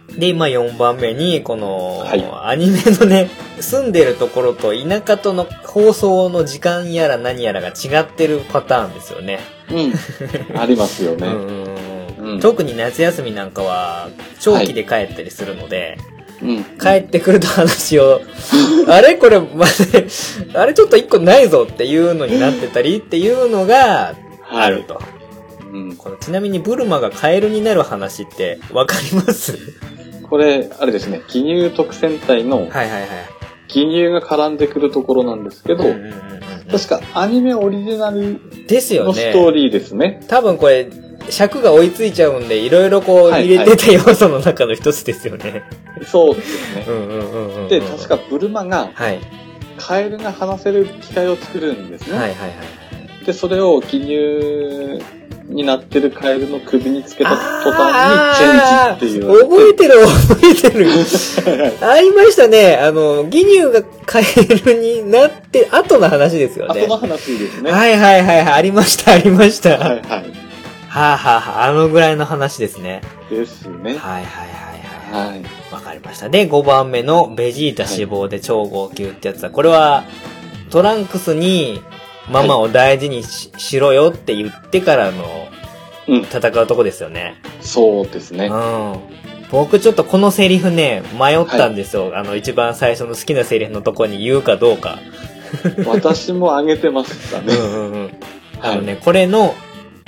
[0.09, 0.19] うん。
[0.19, 9.39] で、今4番目に、この、はいアニメのね、住んでるところと田舎との放送の時間やら何やらが違ってるパターンですよね。
[9.69, 9.93] うん。
[10.59, 11.27] ありますよね。
[11.27, 14.09] うん特に夏休みなんかは、
[14.39, 15.97] 長期で帰ったりするので、
[16.41, 16.63] うん。
[16.77, 18.21] 帰ってくると話を、
[18.88, 19.15] あれ？
[19.15, 20.07] これ、まで、
[20.53, 24.15] あれちょっと一個ないぞっていうのになってたりっていうのが
[24.49, 25.01] あると。
[25.71, 25.95] うん。
[25.95, 29.58] このちなみにブルマがカエルになる話ってわかります？
[30.29, 33.10] これ、あれですね、記入特戦隊のはいはいはい。
[33.67, 39.53] 記入が絡んでくるところなんですけど、うんうんうんうん確かアニメオリジナルですよのストーね。
[39.53, 40.23] リーですね。
[40.27, 40.88] 多分これ、
[41.27, 45.63] 尺が追いついちゃうんで、いろいろこうはい入れてた要素の中の一つですよね。
[46.05, 46.91] そうですねう。
[46.91, 47.67] んうんうんうんうん。
[47.69, 49.19] で、確かブルマがはい。
[49.79, 52.19] カエルが話せる機械を作るんですね。
[52.19, 52.55] はいはいは
[53.21, 53.25] い。
[53.25, 55.01] で、それを記入
[55.49, 59.49] になってるカエルの首につけた途あ端にチェンジっていう。
[59.49, 60.88] 覚えてる覚えてる。
[61.81, 62.77] ありましたね。
[62.77, 66.81] あの、ギニューがカエルになって後の話ですよね。
[66.81, 67.71] 後の話ですね。
[67.71, 68.53] はいはいはいはい。
[68.53, 69.71] ありました、ありました。
[69.71, 70.01] はいはい。
[70.88, 73.01] はあ、はあはあ、あのぐらいの話ですね。
[73.29, 73.71] ですね。
[73.83, 74.23] はいはい
[75.13, 75.29] はいはい。
[75.29, 75.43] はい。
[75.71, 76.29] わかりました。
[76.29, 80.03] で、5番目のベジータ死亡で超号泣ってやつは、これは、
[80.69, 81.81] トランクスに、
[82.30, 85.48] ママを大事にし,、しろよって言ってからの
[86.08, 86.22] うん。
[86.24, 87.36] 戦うとこですよね。
[87.62, 88.48] そうですね。
[88.48, 89.00] うん。
[89.52, 92.12] 僕ちょっとこのセリフね、迷ったんですよ。
[92.15, 95.00] あの、一番最初の好きなセリフのとこに言うかどうか。
[95.86, 97.54] 私もあげてましたね。
[97.54, 98.12] うんうんうん。
[98.62, 98.76] あはい。
[98.78, 99.56] のね、これの、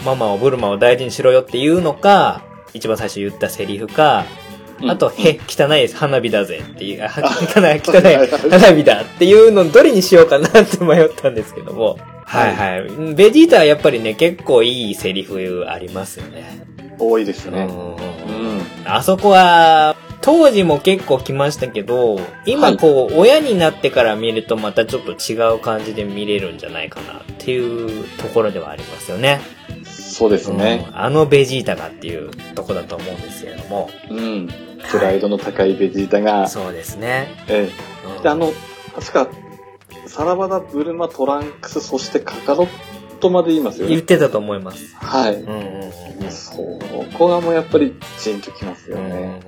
[0.05, 4.25] ママをブルマを大事にしろよっていうのか、一番最初言ったセリフか、
[4.87, 11.97] あと、へ、汚い花火だぜっていう、あ汚い、汚い花火だっていうのどれにしようかなって迷ったんですけども。
[12.25, 13.13] はいはい。
[13.13, 16.65] ベジータはやっぱりね、結構いいセリフありますよね。
[16.97, 17.67] 多いですね。
[17.67, 18.61] うん。
[18.85, 29.41] あそこは、当時も結構来ましたけど、今こう、親になってから見るとまたちょっと違う感じで見れるんじゃないかなっていうところではありますよね。
[29.83, 30.85] そうですね。
[30.89, 33.89] うんあのベジータがっていうとこだと思うんですけれども。
[34.09, 34.49] うん。
[34.89, 37.27] プライドの高いベジータが、そうですね。
[37.47, 37.69] え
[38.05, 38.23] うんえ。
[38.23, 38.51] で、あの、
[38.95, 39.27] 確か、
[40.07, 42.67] サラバダ、ブルマ、トランクス、そしてカカロッ
[43.19, 43.91] トまで言いますよね。
[43.91, 44.95] 言ってたと思います。
[44.95, 45.35] はい。
[45.35, 46.31] うんうんう。
[46.31, 46.53] そ
[47.17, 49.41] こがもうやっぱり、ジンときますようんうんうんね。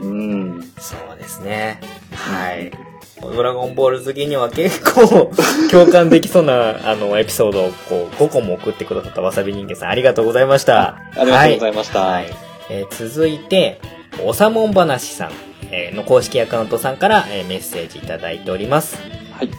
[0.00, 0.72] うんうん。
[0.78, 1.80] そうですね。
[2.14, 2.72] はい。
[3.20, 5.30] ドラゴンボール好きには結構
[5.70, 10.96] 共感できそうな、あの、エピソードをこう、5個も送ってくださったわさび人間さん、ありがとうございました。
[11.16, 12.00] ありがとうございました。
[12.00, 12.26] はい。
[12.68, 13.80] えー続いて、
[14.20, 15.32] おさもんばなしさん、
[15.70, 18.96] えーの公式アカウントさんから、えーメッセージいただいております。
[19.32, 19.50] はい。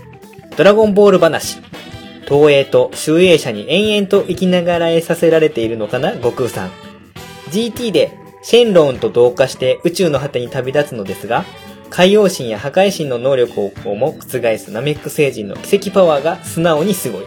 [0.56, 1.58] ドラゴンボール話。
[2.28, 6.72] 東映と集英社に延々と生きながらえさせられているのかな、悟空さん。
[7.52, 11.46] GT でシェンロンと同化して宇宙の果てに旅立つのですが、
[11.90, 17.26] 海洋神や破壊神の能力をも覆すナメック星人の奇跡パワーが素直にすごい。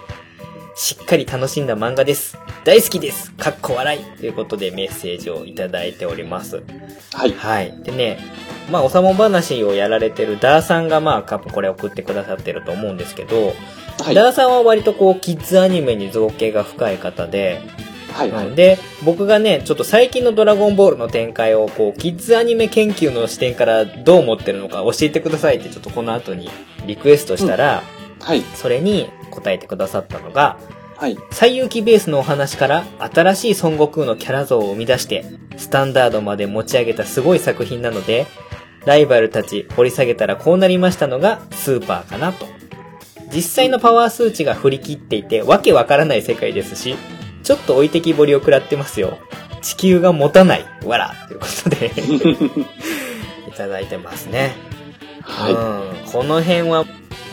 [0.75, 2.37] しっかり楽しんだ漫画です。
[2.66, 3.31] 大好きです。
[3.35, 4.05] かっこ笑い。
[4.18, 6.64] ということでメッセージをいただいております。
[7.12, 7.31] はい。
[7.31, 7.72] はい。
[7.85, 8.18] でね、
[8.72, 13.55] まあ、おさもん話をやられてるダーさんがまあ、多分これ送ってくださってると思うんですけど、
[14.00, 14.16] はい。
[14.16, 17.62] ダーさんは割とこう、キッズアニメに造形が深い方で、
[18.12, 18.33] はい。
[18.33, 26.50] はいうんで、僕がね、ちょっと最近のドラゴンボールの展開をこう、キッズアニメ研究の視点からどう思ってるのか教えてくださいってちょっとこの後に
[26.85, 27.85] リクエストしたら、
[28.18, 28.42] はい。
[28.57, 30.59] それに答えてくださったのが、
[30.96, 31.18] はい。
[31.30, 35.24] 最有機ベースのお話から新しい孫悟空のキャラ像を生み出して、
[35.56, 38.26] スタンダードまで持ち上げたすごい作品なので、
[38.87, 42.46] ライバルたち掘り下げたらこうなりましたのがスーパーかなと。
[43.35, 46.96] 実際のパワー数値が振り切っていてわけわからない世界ですし、
[47.42, 49.18] ちょっと置いてきぼりを食らってますよ。
[49.61, 50.64] 地球が持たない。
[50.85, 51.14] わら。
[51.28, 51.92] ということで、
[53.48, 54.54] いただいてますね。
[55.22, 55.52] はい。
[55.52, 56.11] うん。
[56.12, 56.85] この辺は、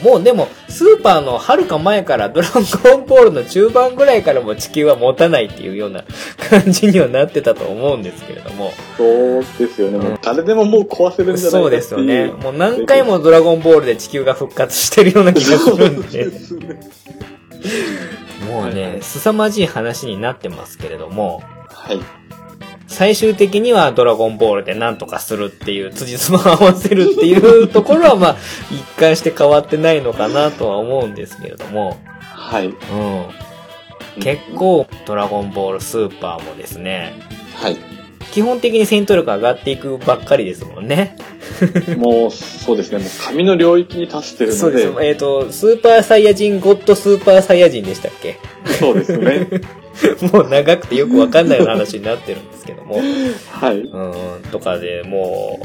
[0.04, 6.04] もうでも、スーパーの遥か前から、ドラゴンボールの中盤ぐらいからも地球は持たないっていうような
[6.50, 8.72] 感じにはなってたと思うんですけれども。
[8.98, 9.98] そうですよね。
[9.98, 12.28] もう誰でももう壊せるんじゃないそうかですよね。
[12.28, 16.30] もう何回もドラゴンボールで地球が復活してるような気がするんで。
[16.32, 16.80] すね。
[18.50, 22.00] もうね、はいはい凄まじい話になってますけれども、はい。
[22.94, 28.36] 最終的にはドラゴンボールで何とかするっていう、辻褄を合わせるっていうところはまあ、
[28.72, 32.68] 一貫して変わってないのかなとは思うんですけれども、はい。
[32.68, 32.74] うん。
[34.22, 37.14] 結構、ドラゴンボールスーパーもですね、
[37.56, 37.78] はい。
[38.32, 41.16] 基本的に戦闘力上がっていくばっかりですもんね。
[41.98, 43.00] もう、そうですね。
[43.00, 44.60] もう神の領域に達してるので。
[44.60, 44.94] そうです。
[45.02, 48.38] えっ、と、スーパーサイヤ人、ゴッドスーパーサイヤ人でしたっけ？
[48.80, 49.48] そうですね。
[50.34, 53.00] もう長くてよくわかんないような話になってるんですけども。
[53.52, 53.80] はい。
[53.80, 55.60] うん、とかでも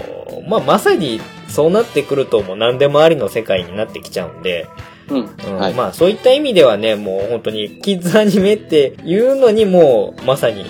[0.46, 4.66] う、まあ、まさにそうなってくるともう何でもありの世界になってきちゃうんで、
[5.08, 5.30] うん。
[5.46, 5.74] うんはい。
[5.74, 10.66] まあそういった意味ではね、もう本当にキッズアニメっていうのにもうまさに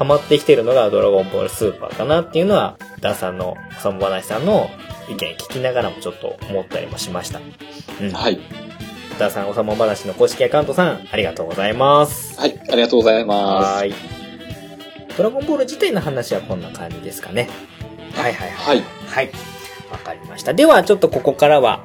[0.00, 4.70] ハマってきてるのがドラゴンボールスーパーかなっていうのは、ダンさんの、サムバナシさんの
[5.10, 7.38] 意見聞きながらもちょっと思ったりもしました。
[8.00, 8.10] うん。
[8.10, 8.40] はい。
[9.20, 12.40] ダンさん、おさま話の公式アカウントさん、ありがとうございます。
[12.40, 12.58] はい。
[12.70, 13.74] ありがとうございます。
[13.76, 13.94] はーい。
[15.14, 17.50] ドラゴンボール自体の話はこんな感じですかね。
[18.14, 18.76] はいはいはい。
[18.78, 18.84] はい。
[19.06, 19.30] はい。
[19.92, 20.54] わかりました。
[20.54, 21.84] では、ちょっとここからは、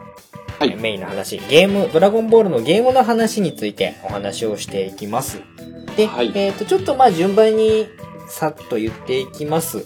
[0.59, 5.41] はいえーメインの話、ゲーム、ドラゴンボールのゲームの話についてお話をしていきます。
[5.97, 7.89] で、はいえっ、と、ちょっとまあ順番に
[8.29, 9.85] さっと言っていきます。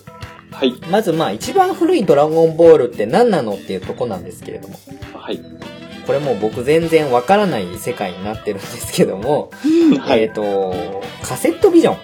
[0.51, 0.79] はい。
[0.91, 4.79] まずまあ一番古いドラゴンボールって何なのっていうとこなんですけれども。
[5.15, 5.41] はい。
[6.09, 9.51] これもう僕全然わからない世界になってるんですけども、
[9.99, 10.23] はい。
[10.23, 10.73] えっ、と、
[11.21, 11.97] カセットビジョン。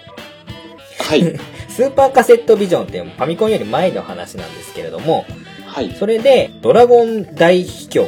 [1.00, 1.40] はい。
[1.70, 5.26] スーパーカセットビジョンってファミコンより前の話なんですけれども、
[5.66, 5.96] はい。
[5.98, 8.08] それで、ドラゴン大秘境、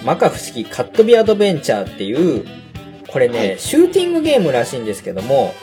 [0.00, 2.44] 摩訶不思議カットビアドベンチャーっていう、
[3.06, 5.54] これね、はいシューティングゲームらしいんですけども、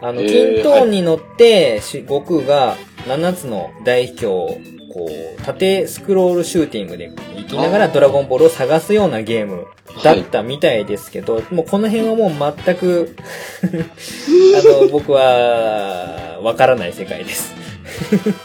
[0.00, 4.58] あの、キントーンに乗って、し悟空が7つの大秘境を
[4.92, 9.66] こう、縦スクロールシューティングで行きながらドラゴンボールを探すようなゲーム
[10.02, 13.16] だったみたいですけど、もうこの辺はもう全く
[13.64, 17.54] あの、僕は、わからない世界です。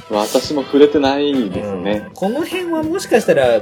[0.09, 2.13] 私も触れてないですねうん。
[2.13, 3.61] この辺はもしかしたら、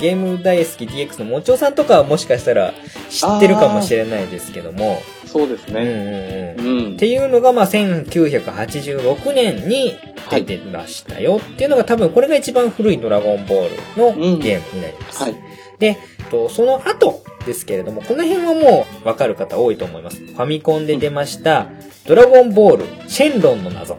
[0.00, 2.74] ゲーム大好き DX のもちおさんとかはもしかしたら
[3.08, 5.00] 知ってるかもしれないですけども、
[5.32, 6.54] そうですうんうんね。
[6.58, 6.66] うん。
[6.66, 6.96] うんっ。
[6.96, 9.94] ていうのが、まあ、1986年に
[10.30, 15.22] 出てましたよっていうのが多分これが一番古いドラゴンボールのうんゲームになります。
[15.22, 15.34] はい。
[15.78, 15.98] で、
[16.30, 20.18] とその後ですけれども、この辺はもうわかる方多いと思います。
[20.18, 21.66] ファミコンで出ました、
[22.06, 23.98] ドラゴンボール、シェンロンの謎。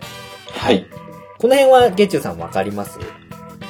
[0.52, 0.86] はい。
[1.39, 3.00] この辺はゲッチュさんわかります？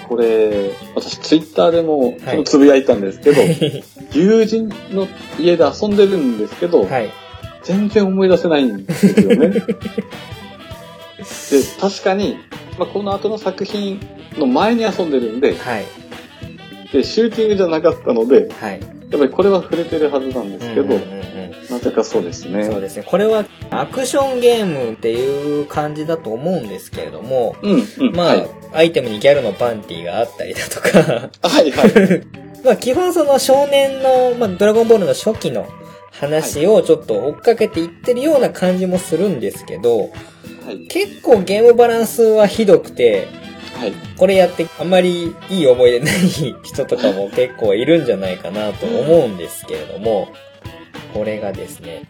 [0.07, 3.41] これ、私ツイッターでもつぶやいたんですけど、
[4.13, 5.07] 友人の
[5.39, 7.09] 家で遊んでるんですけど、はい。
[7.63, 9.49] 全然思い出せないんですよね。
[9.49, 9.63] で、
[11.79, 12.37] 確かに、
[12.77, 13.99] まあ、この後の作品
[14.37, 15.85] の前に遊んでるんで、はい。
[16.91, 18.79] で、シューティングじゃなかったので、はい。
[18.81, 20.99] やっぱりこれは触れてるはずなんですけど、
[21.69, 22.65] なぜかそうですね。
[22.65, 23.03] そうですね。
[23.03, 28.15] これはアクションゲームっていう感じだと思うんですけれども、うん、うん。
[28.15, 28.49] まあ、はい。
[28.73, 32.21] アイテムにギャルのパンティがあったりだとか、はい、はい。
[32.65, 35.67] まあ基本その少年の、まあドラゴンボールの初期の
[36.23, 40.09] 話をちょっと追っかけていってるような感じもするんですけど、
[40.65, 40.87] はい。
[40.87, 43.27] 結構ゲームバランスはひどくて、
[43.75, 43.93] はい。
[44.17, 46.17] これやってあんまりいい思い出ない
[46.63, 50.29] 人とかも結構いるんじゃないかなと思うんですけれども、
[51.13, 52.03] これがですね、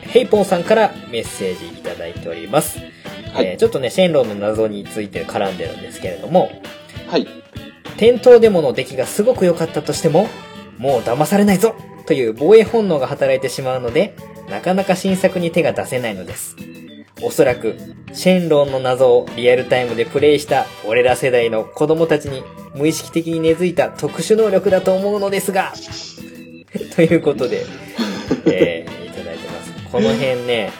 [0.00, 2.78] ヘイポンさんからメッセージいただいております。
[2.78, 6.50] はいえーちょっとね、シェンロンの謎について絡んでるんですけれども、
[7.08, 7.26] はい。
[7.96, 10.28] 店頭デモの出来がすごく良かったとしても、
[10.78, 11.74] もう騙されないぞ
[12.06, 14.16] という防衛本能が働いてしまうので、
[14.48, 16.56] なかなか新作に手が出せないのです。
[17.22, 17.76] おそらく、
[18.12, 22.42] シェンロンの謎をリアルタイムでプレイした俺ら世代の子供たちに
[22.74, 25.72] 無意識的に根付いた特殊能力だと思うのですが、
[26.94, 27.64] ということで、
[28.46, 29.72] えー、いただいてます。
[29.90, 30.70] この辺ね、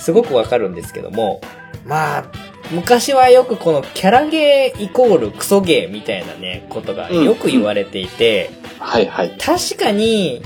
[0.00, 1.40] すごくわかるんですけども、
[1.84, 2.24] まあ、
[2.70, 8.50] 昔はよくこのキャラゲーイコールクソゲーみたいなね、ことがよく言われていて、
[8.80, 9.36] はい、はい。
[9.38, 10.42] 確かに、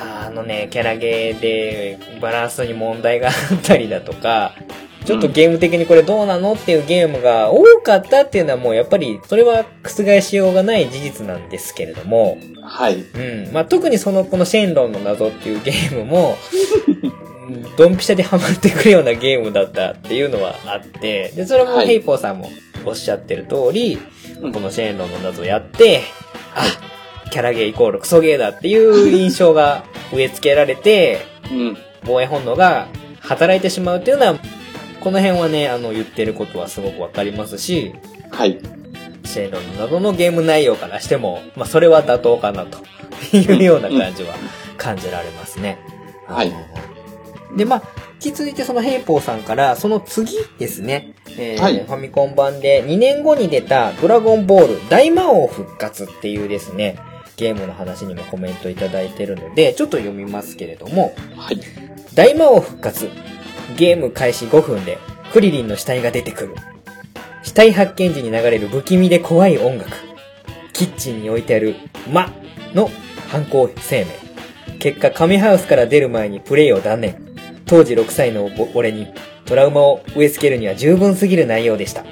[0.00, 4.54] あのね、キャラゲーでバランスに問題があったりだとか、
[5.04, 12.96] ちょっとゲーム的にこれどうなのっていうゲームが多かったっていうのはもうやっぱりそれは覆しようがない事実なんですけれども、はい。
[12.96, 13.52] うん。
[13.52, 16.36] まあ、特にその、このシェンロンの謎っていうゲームも、
[17.48, 22.50] う んドンピシャでハマってくるようなゲームだったっていうのはあって、で、それもはいヘイポーさんも
[22.84, 23.98] おっしゃってる通り、
[24.42, 26.02] うんこのシェンロンの謎をやって、
[26.54, 26.64] あ、
[27.30, 31.76] キャラゲーイコールクソゲーだっていう印象が植え付けられて、うん。
[32.04, 32.88] 防衛本能が
[33.20, 34.34] 働いてしまうっていうのは、
[35.00, 37.94] この辺はね、あの、言ってることはすごくわかりますし、
[38.30, 38.58] はい。
[39.24, 42.78] シェンロンの謎のゲーム内容からしても、まあ、それは妥当かなと
[43.36, 44.34] いうような感じは
[44.76, 45.78] 感じられますね。
[46.26, 46.52] はい。
[47.56, 47.82] で、まあ、
[48.24, 56.98] 引き続いてそのヘイポーさんから、その次ですね、えーはいファミコン版で2年後に出たドラゴンボール大魔王復活っていうですね、
[57.38, 61.60] ゲームの話にもコメントいただいてるので、ちょっと読みますけれども、はい。
[62.14, 63.08] 大魔王復活。
[63.76, 64.98] ゲーム開始5分で、
[65.32, 66.56] クリリンの死体が出てくる。
[67.44, 69.90] 死体発見時に流れる不気味で怖い音楽。
[70.72, 71.76] キッチンに置いてある、
[72.12, 72.32] ま、
[72.74, 72.90] の
[73.28, 74.06] 犯行声明。
[74.80, 77.16] 結果、紙ハウスから出る前にプレイを断念。
[77.66, 79.06] 当時6歳のぼ俺に、
[79.44, 82.04] トラウマを植え付けるには十分すぎる内容でした。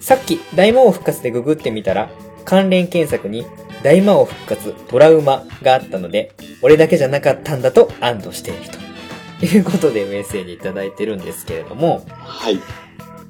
[0.00, 2.08] さっき、大魔王復活でググってみたら、
[2.46, 3.44] 関連検索に、
[3.82, 9.46] 大魔王復活、トラウマがあったので、俺だけじゃなかったんだと安堵していると。
[9.46, 12.58] いうことでメッセージいただいてるんですけれども、はい。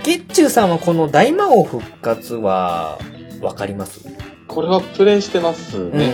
[0.04, 2.98] ゲッチューさんはこの大魔王復活は、
[3.42, 4.00] わかります？
[4.46, 6.12] これはプレイしてますうんうんね。。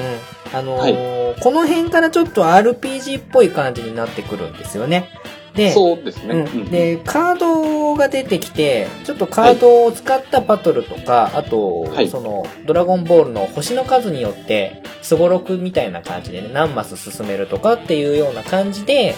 [0.53, 5.09] あのーこの辺からちょっと RPG っぽい感じになってくるんですよね。
[5.55, 6.35] で、そうですね。
[6.35, 7.54] うん、で、カード
[7.95, 19.15] が出てきて、ちょっとカードを使ったバトルとか、あと、はいその、ドラゴンボールの星の数によって、スゴロクみたいな感じでね、何マス進めるとかっていうような感じで、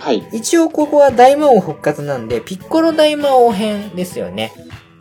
[0.00, 0.22] はい。
[0.32, 4.52] 一応ここは大魔王復活なんで、ピッコロ大魔王編ですよね。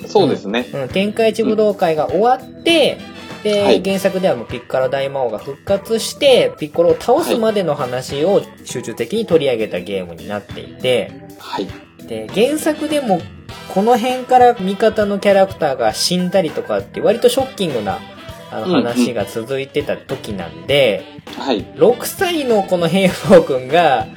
[0.07, 0.67] そうですね。
[0.73, 2.97] うん、天下一武道会が終わって、
[3.43, 11.67] で、はい原作ではもうピッコロ大魔王が復活して、ピッコロを倒すまでの話を集中的に取り上げたゲームになっていて、はい。
[12.07, 13.21] で、原作でも
[13.73, 17.99] この辺から味方のキャラクターが死んだりとかって割とショッキングな
[18.51, 21.03] あのうんうん話が続いてた時なんで、
[21.37, 21.65] はい。
[21.65, 24.07] 6歳のこの平方くんが、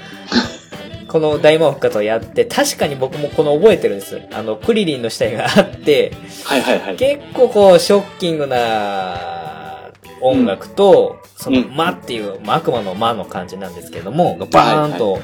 [1.08, 4.20] この大魔王復活をやって、確かに僕もこの覚えてるんです。
[4.32, 6.12] あの、クリリンの死体があって、
[6.44, 6.96] はいはいはい。
[6.96, 15.18] 結構こう、ショッキングな音楽と、その、うん魔っていう、まあ悪魔の魔の感じなんですけども、バーンと、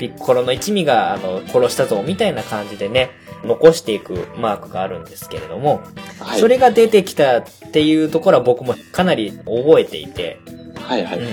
[0.00, 3.10] ピッコロの一味が、あの、殺したぞ、みたいな感じでね、
[3.44, 5.82] 残していくマークがあるんですけれども、
[6.18, 6.40] はい。
[6.40, 10.40] それが出てきたっていうところは僕もかなり覚えていて、
[10.76, 11.18] はいはい。
[11.18, 11.26] うん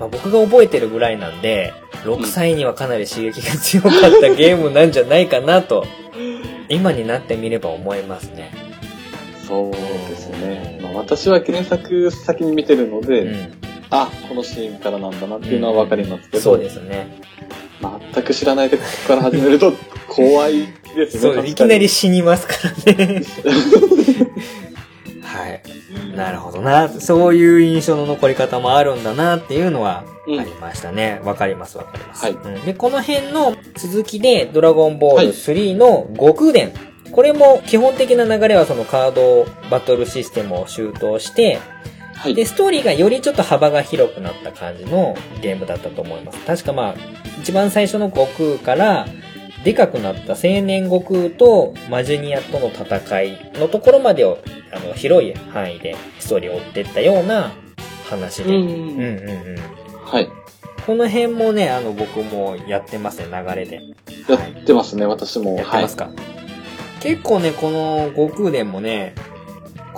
[0.00, 5.86] まあ、僕が覚えてるぐらいなんで、6歳にはかなり刺激が強かった ゲームなんじゃないかなと、
[6.70, 8.50] 今になってみれば思いますね。
[9.46, 9.78] そうで
[10.16, 10.80] すね。
[10.82, 13.65] まあ、私は原作先に見てるので、うん。
[13.90, 17.20] あ、このシーンからなんだなっていうのはわかりますけど、そうですね。
[18.12, 19.72] 全く知らないでここから始めると
[20.08, 20.66] 怖い
[20.96, 21.20] ですね。
[21.20, 22.54] そう、いきなり死にますか
[22.86, 23.22] らね。
[25.22, 25.62] はい。
[26.16, 26.88] なるほどな。
[26.88, 31.20] そういう印象の残り方もあるんだなっていうのはうんありましたね。
[31.24, 32.24] わ、かりますわかります。
[32.24, 36.72] はいうんで、この辺の続きで、ドラゴンボール3の悟空伝。
[37.12, 41.58] これも基本的な流れはそのカードバトルシステムを周到して、
[42.16, 42.34] はい。
[42.34, 46.38] で、ストーリーがよりちょっと幅が広くなった感じのゲームだったと思います。
[46.46, 46.94] 確かまあ、
[47.40, 49.06] 一番最初の悟空から、
[49.64, 54.38] でかくなった青年悟空とマジュニアとの戦いのところまでを、
[54.72, 57.52] あの、広い範囲でストーリーを追っていったような
[58.08, 58.56] 話で。
[58.56, 59.04] うんうんうんう
[59.54, 59.56] ん。
[60.04, 60.28] はい。
[60.86, 63.82] この辺もね、あの、僕もやってますね、流れで。
[64.28, 65.56] やってますね、私も。
[65.56, 66.10] やってますか、
[67.00, 69.14] 結構ね、この悟空伝もね、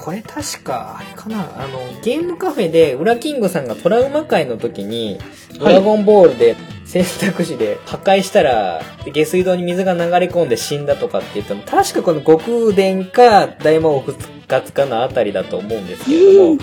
[0.00, 5.18] これ確か、あれかな、あの、ゲームカフェで、ウラキングさんがトラウマ会の時に、
[5.58, 8.80] ドラゴンボールで選択肢で破壊したら、
[9.12, 16.58] 下水道に水が流れ込んで死んだとかって言ったの、確かこの悟空伝か大魔王復活かのあたりだと思うんですけれども、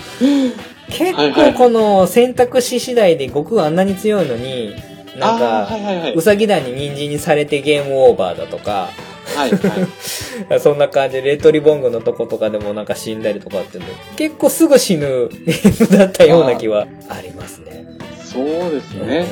[0.88, 4.74] 結構この選択肢次第で悟空あんなに強いのに、
[5.18, 6.14] なんか、はいはいはい。
[6.14, 8.88] うさぎ団に人参にされてゲームオーバーだとか、
[9.36, 10.60] はいはい。
[10.60, 13.78] そんな感じで、レトリボングのとことかでもなんか死んだりとかって
[14.16, 17.86] 結構すぐ死ぬゲームだったような気はありますね。
[18.24, 19.26] そうですね。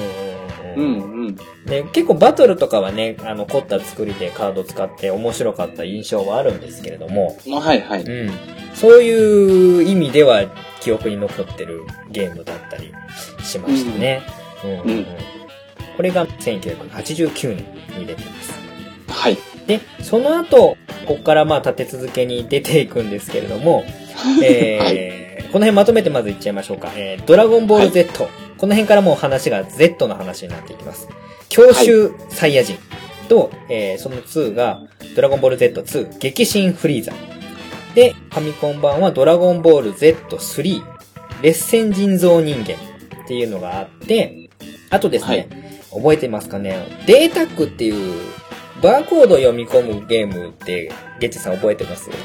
[0.76, 1.36] ううんんうん。
[1.66, 8.02] で結構バトルとかはね、あの、凝った作りでカード使って面白かった印象はあるんですけれども、まあはいはい。
[8.02, 8.30] うん。
[8.74, 10.44] そういう意味では
[10.80, 12.92] 記憶に残ってるゲームだったり
[13.42, 14.22] しましたね。
[14.64, 14.70] うん。
[14.70, 15.06] うんうん
[15.96, 18.52] これが1989年に出てます。
[19.08, 19.38] はい。
[19.66, 23.84] で、その後、ここからまあ立て続けに出ていくんですけれども、
[24.42, 26.90] えーこの辺まとめてまず言っちゃいましょうか。
[26.96, 31.08] えードラゴンボール Z、この辺からもう話が Z の話になっていきます。
[31.48, 32.76] 教習サイヤ人
[33.28, 34.80] と、えーその2が
[35.14, 37.12] ドラゴンボール Z2 激震フリーザ。
[37.94, 40.82] で、ファミコン版はドラゴンボール Z3
[41.42, 44.50] 劣戦人造人間っていうのがあって、
[44.90, 45.48] あとですね、はい。
[46.02, 46.84] 覚えてますかね？
[47.06, 48.20] データックっていう
[48.82, 52.10] バーコードを読み込むゲームって、ゲッチさん覚えてます？
[52.10, 52.16] フ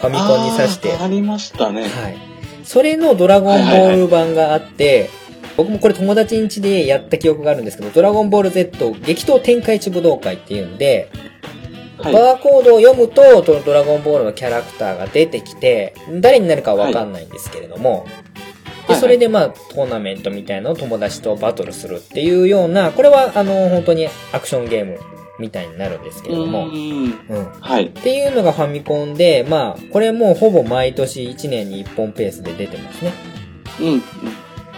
[0.00, 0.92] ァミコンに挿して。
[0.92, 1.82] ありましたね。
[1.82, 2.16] はい。
[2.64, 5.10] それのドラゴンボール版があって、
[5.56, 11.10] 僕もこれ友達ん家でやった記憶があるんですけど、ドラゴンボール Z 激闘天下一武道会っていうんで、
[11.98, 12.12] はい。
[12.12, 18.06] バーコードを読むと、ドドラゴンボールのキャラクターが出てきて、誰になるかはわかんないんですけれども、
[18.86, 24.98] で、はいそれでまあ、トーナメントみたいなのを友達とバトルするっていうような、これはあの、本当にアクションゲーム
[25.38, 26.74] みたいになるんですけれども、うん。
[27.28, 27.44] うん。
[27.60, 27.86] はい。
[27.86, 33.12] っていうのがファミコンで、まあ、これもうほぼ毎年1年に1本ペースで出てますね。
[33.80, 33.86] うん。
[33.88, 34.00] うん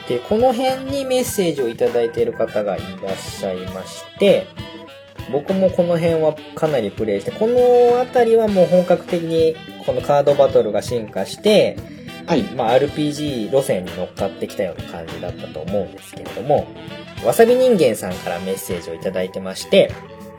[0.09, 4.47] で、この辺にメッセージをいただいている方がいらっしゃいまして、
[5.31, 9.55] 僕もこの辺はかなりプレイして、この辺りはもう本格的に
[9.85, 11.77] このカードバトルが進化して、
[12.27, 12.43] はい。
[12.43, 16.67] まあ RPG 路線に乗っかってきたような感じだったと思うんですけれども、
[17.25, 19.93] わさび人間さんからメッセージをいただいてまして、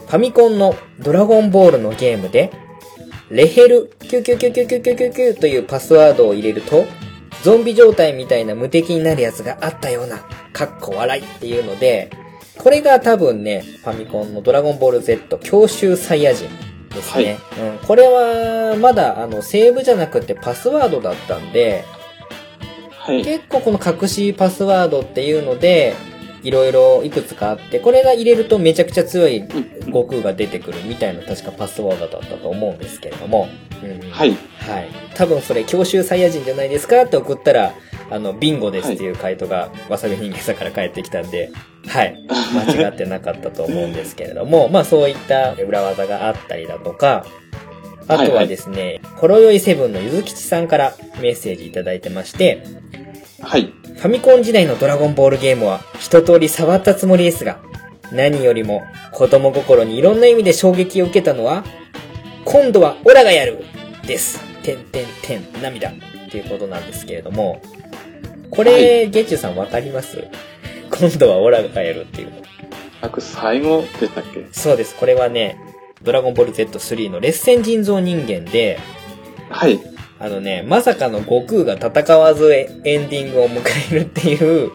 [0.10, 2.52] ファミコンのドラゴンボールのゲームで、
[3.30, 6.86] レヘル999999というパスワードを入れると、
[7.44, 12.10] ゾンビ状態みたいな無敵になるやつがあったような、かっこ笑いっていうので、
[12.58, 16.50] これが多分ね、ファミコンのドラゴンボール Z 教習サイヤ人
[16.90, 17.38] ですね。
[17.60, 21.86] うん、これは、まだ、あの、セーブじゃなくてパスワードだったんで、
[22.90, 23.24] はい。
[23.24, 25.94] 結構この隠しパスワードっていうので、
[26.44, 29.44] いろいろいくつかあって、これが入れるとめちゃくちゃ強い
[29.86, 33.48] 悟空が出てくるみたいな確かパスワードだったと思うんですけれども。
[33.84, 34.32] うんはい。
[34.32, 34.90] はい。
[35.16, 37.74] 多分それ、教習サイヤ人じゃないですかって送ったら、
[38.12, 41.52] あの、ビンゴですっていう回答が、わさび人間さんから返ってきたんで、
[41.88, 42.28] はい。
[42.54, 47.26] 間違ってなかったと思うんですけれども、 まあそういった裏技があったりだとか、
[48.08, 52.64] あとはですね、ほろよいセブンのゆずきちさんからメッセージいただいてまして、
[53.42, 53.72] はい。
[54.00, 57.60] ファミコン時代のドラゴンボールゲームは一通り触ったつもりですが、
[58.14, 58.82] 何よりも
[59.12, 61.66] 子供心にいろんな意味で衝撃を受けたのは、
[62.46, 63.66] 今度はオラがやる
[64.08, 64.40] です。
[64.64, 65.90] てんてんてん、涙。
[65.90, 65.94] っ
[66.32, 67.62] ていうことなんですけれども、
[68.52, 70.30] これ、はゲッチュさんわかります？
[70.92, 72.38] 今度はオラがやるっていうの。
[73.02, 74.48] あ、これ最後でしたっけ？
[74.54, 74.96] そうです。
[74.96, 75.58] これはね、
[76.04, 78.80] ドラゴンボール Z3 の劣戦人造人間で、
[79.50, 79.78] はい。
[80.22, 82.68] あのね、まさかの悟空が戦わずエ
[82.98, 83.62] ンディングを迎
[83.92, 84.72] えるっていう、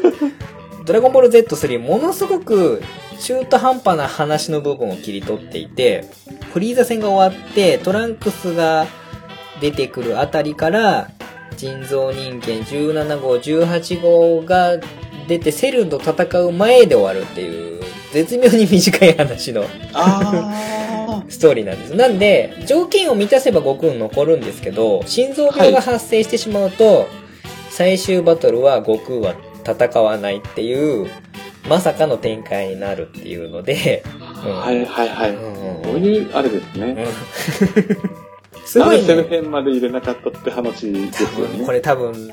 [0.86, 2.82] ドラゴンボール Z3 ものすごく
[3.20, 6.06] 中途半端な話の部分を切り取っていて、
[6.52, 8.86] フリーザ戦が終わってトランクスが
[9.60, 11.10] 出てくるあたりから、
[11.56, 14.78] 人造人間17号、18号が
[15.28, 19.64] 出てセルと戦う前で終わるっていう、絶妙に短い話の。
[19.92, 20.83] あ
[21.28, 21.94] ストーリーなんです。
[21.94, 27.08] なんで、条件を満たせば悟空残るんですけど、心臓病が発生してしまうと、
[27.70, 29.34] 最終バトルは悟空は
[29.66, 31.08] 戦わないっていう、
[31.68, 34.48] まさかの展開になるっていうので、あ。
[34.48, 35.30] はいはいはい。
[35.30, 37.06] うんこういう、あれですね。
[37.76, 38.24] うん
[38.64, 41.64] すごい、なんで編まで入れなかったって話ですよね。
[41.64, 42.30] これ多分、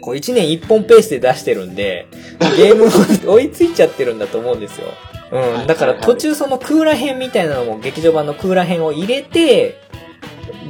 [0.00, 2.08] こう1年1本ペースで出してるんで、
[2.56, 4.88] ゲームも追いついちゃってるんだと思うんですよ。
[5.32, 5.66] うん。
[5.66, 9.80] だから途中そのクーラ編みたいなのも劇場版のクーラ編を入れて、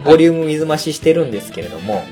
[0.05, 2.03] ボリューム水増ししてるんですけれども、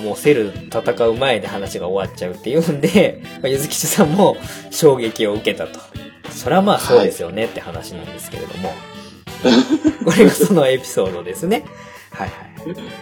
[0.00, 4.36] もうセル戦う前で話が終わっちゃうっていうんで、まあゆずきちさんも
[4.70, 5.80] 衝撃を受けたと。
[6.30, 8.72] それはまあそうですよねって話なんですけれども。
[10.04, 11.64] これがそのエピソードですね。
[12.10, 12.54] はいはい。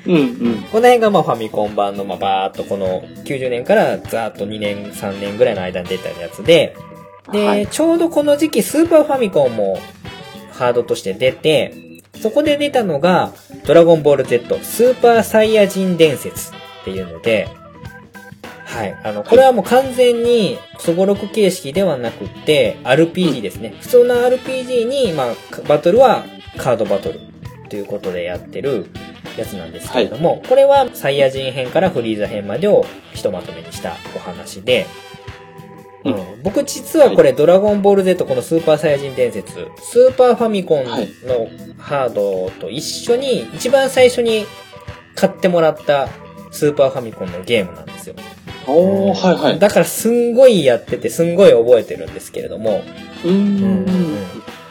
[0.07, 0.63] うんうん。
[0.73, 6.75] この辺がまあファミコン版のまあバーっとこの90年からざーっと2年3年ぐらいの間に出たやつで、
[7.31, 9.79] で、はいちょうどこの時期スーパーファミコンも
[10.53, 13.33] ハードとして出て、そこで出たのが
[13.67, 16.55] ドラゴンボール Z スーパーサイヤ人伝説っ
[16.85, 17.49] ていうので、
[18.73, 18.99] はい。
[19.05, 23.75] あの、これはもう完全に、そごろく形式ではなくって、RPG ですね。
[23.81, 25.35] 普通の RPG に、まあ、
[25.69, 26.25] バトルは
[26.57, 27.21] カードバトル
[27.69, 28.87] ということでやってる
[29.37, 34.87] やつなんですけれども、これはサイヤ人編からフリーザ編までをひとまとめにしたお話で、
[36.05, 41.09] うん、僕実はこれ、ドラゴンボール Z このスーパーサイヤ人伝説、スーパーファミコンのはい
[41.79, 44.47] ハードと一緒に、一番最初に
[45.15, 46.09] 買ってもらった
[46.51, 48.15] スーパーファミコンのゲームなんですよ。
[48.67, 49.59] おー、はいはい。
[49.59, 52.83] だからすんごいやってて、すんごい覚えてるんですけれども、
[53.25, 53.87] うーん。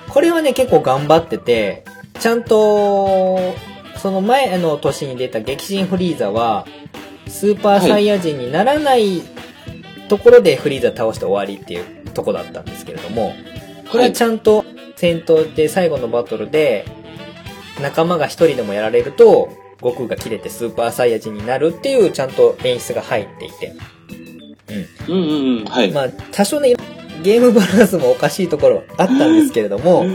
[0.09, 1.84] これはね、結構頑張ってて、
[2.19, 3.38] ちゃんと、
[3.97, 6.65] その前の年に出た激震フリーザは、
[7.27, 9.21] スーパーサイヤ人にならない
[10.12, 13.34] ところでフリーザ倒して終わりっていうとこだったんですけれども、
[13.89, 14.66] これはちゃんと
[14.97, 16.84] 戦闘で最後のバトルで、
[17.82, 19.47] 仲間が一人でもやられると、
[19.78, 23.74] 悟空が切れてスーパーサイヤ人になるっていうちゃんと演出が入っていて。
[25.07, 25.16] うん。
[25.16, 25.66] うんうんうん。
[25.66, 25.91] はい。
[25.91, 26.76] まあ、多少ね、
[27.24, 30.05] ゲームバランスもおかしいところあったんですけれども、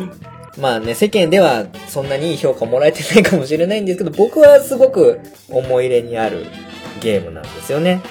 [0.61, 6.45] まあね、世間ではそんなにいい評価もらえてないかもしれないんですけど、僕はすごく思い入れにある
[7.01, 8.03] ゲームなんですよね。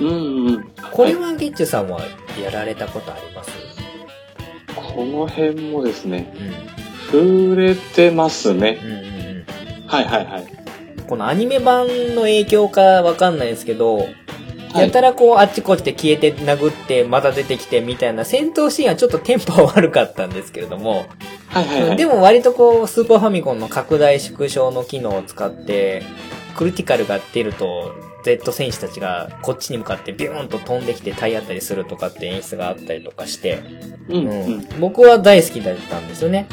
[0.00, 0.70] うんうんうん。
[0.92, 2.00] これはゲッチュさんは
[2.42, 3.50] やられたことあります？
[4.74, 6.32] この辺もですね、
[7.12, 7.54] うん。
[7.54, 8.78] 触れてますね。
[8.82, 9.44] うんうんうん。
[9.86, 10.46] はいはいはい。
[11.08, 14.06] このアニメ版の影響かわかんないですけど、はい
[14.74, 21.06] やたらこうあっちこっちで消えて殴ってまた出てきてみたいな戦闘シーンはちょっとテンポは悪かったんですけれども、
[21.48, 21.96] はいはいはい。
[21.96, 26.04] でも割とこう、スーパーファミコンの拡大縮小の機能を使って、
[26.54, 27.92] クリティカルが出ると、
[28.24, 33.62] Z 戦士たちがこっちに向かってビューンと飛んできて体当たりするとかって演出があったりとかして、
[34.08, 34.68] うんううんん。
[34.80, 36.46] 僕は大好きだったんですよね。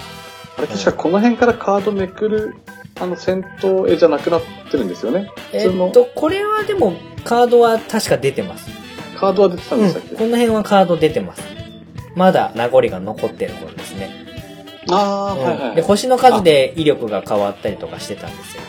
[0.57, 2.55] あれ確かこの辺からカードめくる、
[2.99, 4.41] あの戦闘絵じゃなくなっ
[4.71, 5.31] てるんですよね。
[5.53, 6.93] えっと、これはでも
[7.23, 8.69] カードは確か出てます。
[9.19, 11.43] カードは出てたんうん、でしたっけ、この辺はカード出てます。
[12.15, 14.09] まだ名残が残ってる頃ですね。
[14.89, 15.75] ああ、うんはいはい。
[15.75, 18.61] で、星の数で威力が変わったりとかしてたんですよ。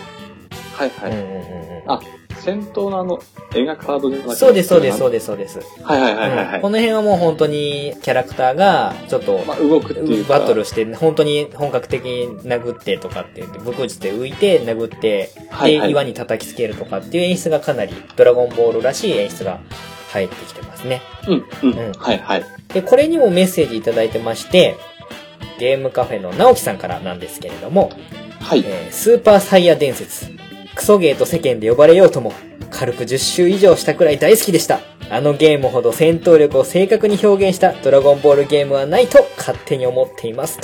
[0.75, 1.13] はいはい。
[1.13, 2.01] うんうんうんうんあ
[2.41, 3.21] 戦闘のあの、
[3.55, 5.61] 絵がカードじゃなくてそうです、そうです、そうでです、そうです。
[5.61, 5.83] す。
[5.83, 10.39] はいはいはいはい、はいうんこの辺はもう本当にキャラクターがちょっとまあ、動くっていうか。
[10.39, 19.61] バトルして本当に本格的に殴ってとかって言って武空術で浮いて殴ってはいはいで岩に叩きつけるとかっていう演出がかなりドラゴンボールらしい演出が
[20.13, 21.03] 入ってきてますね。
[21.27, 22.45] うん、うん、うんはいはい。
[22.73, 24.77] で、これにもメッセージいただいてまして
[25.59, 27.91] ゲームカフェの直樹さんからなんですけれども、
[28.41, 28.65] はい。
[28.67, 30.27] えースーパーサイヤ伝説。
[30.79, 32.33] クソゲーと世間で呼ばれようとも、
[32.71, 34.79] 軽く10周以上したくらい大好きでした。
[35.11, 40.61] あのゲームほど戦闘力を正確に表現したドラゴンボールゲームはないと勝手に思っています。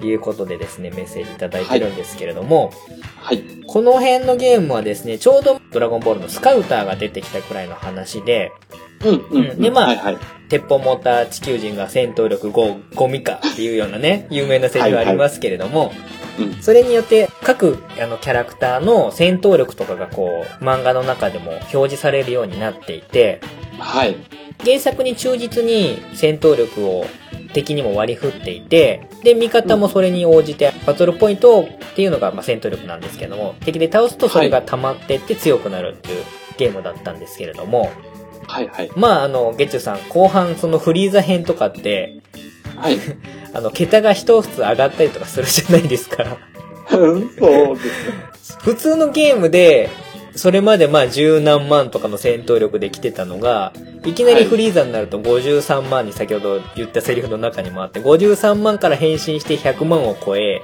[0.00, 2.72] ということでですね、メッセージいただいてるんですけれども、
[3.18, 3.44] はい。
[3.68, 8.50] この辺のゲームはですね、ちょうどドラゴンボールのスカウターが出てきたくらいの話で、
[9.04, 9.60] うん、うん。
[9.60, 10.18] でまあはいはい。
[10.48, 15.92] 鉄砲持った地球人が戦闘力5、ゴミかっていうようなね、 有名なセリフありますけれども、
[16.38, 16.62] うん。
[16.62, 23.40] それによって各あのキャラクターの戦闘力とかがこう、漫画の中でも表示されるようになっていて、
[23.78, 24.16] はい。
[24.64, 27.06] 原作に忠実に戦闘力を
[27.52, 36.24] 敵にも割り振っていて、で、味方もそれに応じて、バトルポイントっていうのがまあ戦闘力なんですけども、敵で倒すとそれが溜まってって強くなるっていう
[36.58, 37.90] ゲームだったんですけれども、
[38.46, 38.90] はいはい。
[38.96, 42.20] まああの、ゲッチュさん、後半そのフリーザ編とかって、
[42.76, 42.98] はい。
[43.52, 46.36] あの、桁が一つ上がったりとかするじゃないですか。
[46.92, 47.80] うんそうで
[48.40, 48.60] すね。
[48.62, 49.90] 普通のゲームで、
[50.36, 53.72] それまでまあ十何万とかの戦闘力で来てたのが、
[54.04, 60.62] いきなりフリーザになると53万に先ほど言ったセリフの中にもあって、53万から変身して100万を超え、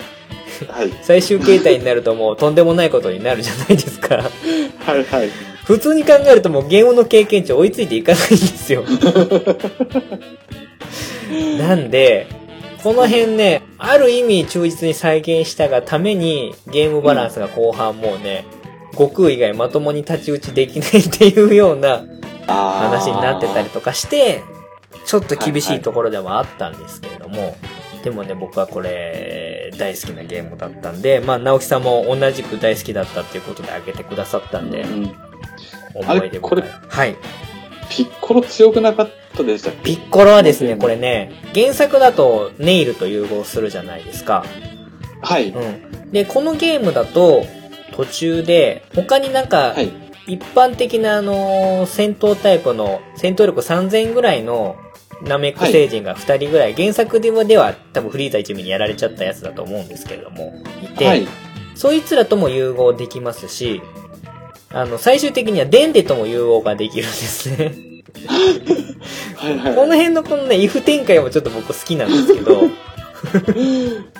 [0.69, 0.93] はい。
[1.03, 4.17] 最終形態になるともうとんでもないことになるじゃないですか。
[4.17, 5.52] はいはい。
[5.65, 8.85] 普通に考えるともうゲームの経験値追いついていかないんですよ。
[11.59, 12.27] なんで、
[12.83, 18.45] この辺ね、ある意味忠実に再現したがために、ゲームバランスが後半もうね、
[18.93, 22.05] 悟空以外まともに太刀打ちできないっていうような
[22.47, 24.43] あ話になってたりとかして、
[25.05, 27.57] ちょっと厳しいところではあったんですけれども、
[28.03, 35.17] でもね、僕はこれ、大好きなゲームだったんで、まあ、直樹さんも同じく大好きだったっていうことで挙げてくださったんでう、ん。
[35.95, 37.17] 思い出深いあれこれはい。
[37.91, 39.83] ピッコロ強くなかったでしたっけ？
[39.83, 44.45] ピッコロはですね、これね、原作だとネイルと融合するじゃないですか。
[45.21, 45.51] はい。
[45.51, 46.11] うん。
[46.11, 47.45] で、このゲームだと、
[47.93, 49.93] 途中で、他になんかは、い。
[50.27, 54.77] 一般的なあのー戦闘タイプの、戦闘力3000ぐらいの
[55.27, 61.27] ナメック星人が2人ぐらい、原作ではでは多分フリーザ一味にやられちゃったやつだと思うんですけれども、いて、はい。
[61.75, 63.83] そいつらとも融合できますし、
[64.75, 67.75] あの、最終的にはデンデとも融合ができるんですね。
[69.37, 69.75] はいはい。
[69.75, 72.71] この辺のこのね、イフ展開もちょっと僕好きなんですけど、う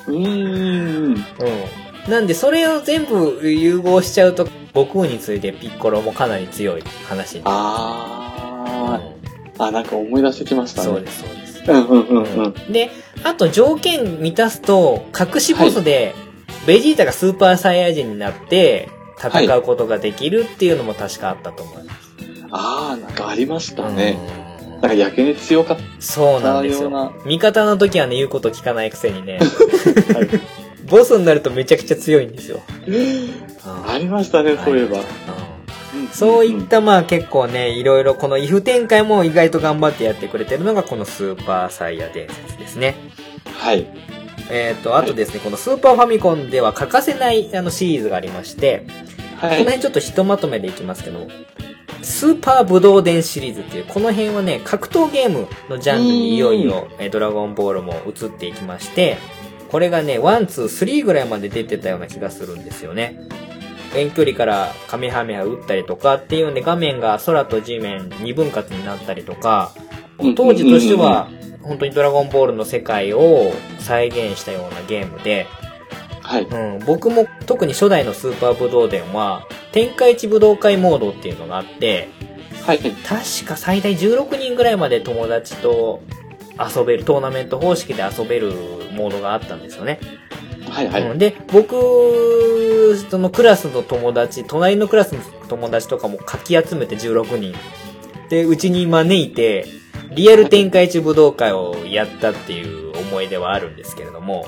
[0.09, 1.15] ーん。
[1.15, 1.17] うん。
[2.11, 7.57] なんで、それを全部融合しちゃうと、悟空についてピッコロもかなり強い話になる。
[7.59, 9.65] あうんー。
[9.67, 10.89] あ、なんか思い出してきましたね。
[10.89, 11.63] そうです、そうです。
[11.69, 12.73] うんうんうんうん。
[12.73, 12.91] で、
[13.23, 16.15] あと条件満たすと、隠しボスで、
[16.67, 18.89] ベジータがスーパーサイヤ人になって、
[19.23, 22.13] 戦うことができるっていうのも確かあったと思います。
[22.51, 24.19] あー、なんかありましたうんね。
[24.81, 27.13] なんかやけに強かっそうなんですよような。
[27.25, 29.39] 味方の時はね、言うこと聞かないくせにね、
[30.09, 30.19] た。
[30.19, 30.29] はい
[30.93, 32.61] ボスになるとめちゃくちゃ強いんですよ。
[33.87, 34.99] ありましたね、そういえば。
[36.13, 42.97] そういったまあ結構ね、いろいろこの if 展開も意外と頑張ってやってくれてるのがこのスーパーサイヤ伝説ですね。
[43.47, 43.87] はい。
[44.51, 48.85] えっ、と、あとですね、このスーパーファミコンでは欠かせないあのシリーズがありまして、
[49.43, 49.59] はい。
[49.59, 51.27] この辺ちょっとひとまとめでいきますけど、
[52.03, 59.19] スーパー武闘伝シリーズっていう、この辺はね、格闘ゲームのジャンルにいよいよ、えードラゴンボールも移っていきまして、
[59.71, 63.19] これがね、ワン、ツー、スリーぐらいまで出てたような気がするんですよね。
[63.95, 69.73] 遠距離からかめはめ波撃ったりとかっていうんで画面が空と地面二分割になったりとか、
[70.19, 71.29] うん当時としては
[71.63, 75.47] 本当にドラゴンボールの世界を再現したようなゲームで、
[76.23, 76.45] はい。
[76.45, 82.09] うん、僕も特に初代のスーパーブドウ伝は、天下一武道会モードっていうのがあって、
[82.65, 82.79] はい。
[82.79, 82.95] 確
[83.45, 86.03] か最大16人ぐらいまで友達と
[86.59, 88.53] 遊べる、トーナメント方式で遊べる
[88.93, 89.99] モードがあったんですよね。
[90.69, 90.89] はい。
[90.89, 91.03] はい。
[91.03, 97.55] うんで、僕、そのクラスの友達、隣のクラスの友達とかもかき集めて16人。
[98.29, 99.67] で、うちに招いて、
[100.15, 104.47] リアル天下一武道会をやったっていう思い出はあるんですけれども、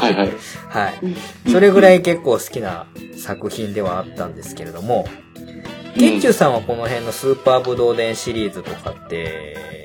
[0.00, 0.14] はい。
[0.14, 0.32] はい。
[0.68, 1.50] はい。
[1.50, 2.86] それぐらい結構好きな
[3.16, 5.06] 作品ではあったんですけれども、
[5.96, 9.84] ゲッチュさんはこの辺のスーパーブドウ伝シリーズとかって、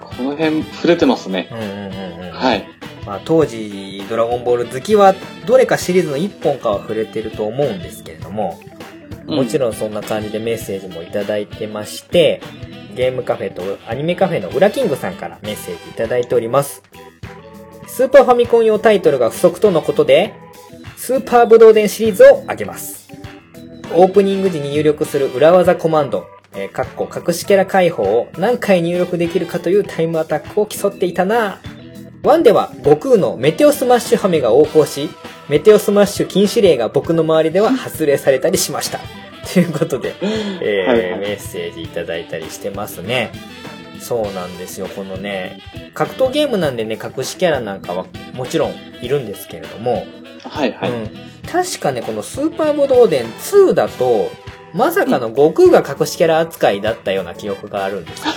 [0.00, 1.48] この辺触れてますね。
[1.50, 2.32] うんうんうんうん。
[2.32, 2.68] はい。
[3.06, 5.14] まあ当時、ドラゴンボール好きは、
[5.46, 8.60] どれかシリーズの1本かは触れてると思うんですけれども、
[9.30, 12.40] もちろんそんな感じでメッセージもいただいてまして、
[12.94, 16.82] ゲームカフェとアニメカフェのウラキングさんからメッセージいただいております。
[17.86, 20.34] スーパーファミコン用タイトルが不足とのことで、
[20.96, 23.08] スーパーブドウ伝シリーズを挙げます。
[23.94, 31.60] オープニング時に入力する裏技コマンド、えー、かっこ隠しキャラ解放を何回入力できるかというタイムアタックを競っていたな
[32.22, 35.08] 1では悟空のメテオスマッシュハメが横行し、
[35.48, 39.19] メテオスマッシュ禁止令が僕の周りでは発令されたりしました。
[39.52, 43.32] ということで、えーはいはいメッセージいただいたりしてますね。
[44.00, 44.88] そうなんですよ。
[44.88, 45.60] このね、
[45.94, 50.06] 格闘ゲームなんでね、隠しキャラなんかはもちろんいるんですけれども、
[50.42, 50.72] はい。
[50.72, 50.90] はい。
[50.90, 51.10] うん、
[51.46, 54.30] 確かね、このスーパーボドウ伝2だと、
[54.72, 58.34] まさかの悟空が隠しキャラ扱いだったような記憶があるんですよ。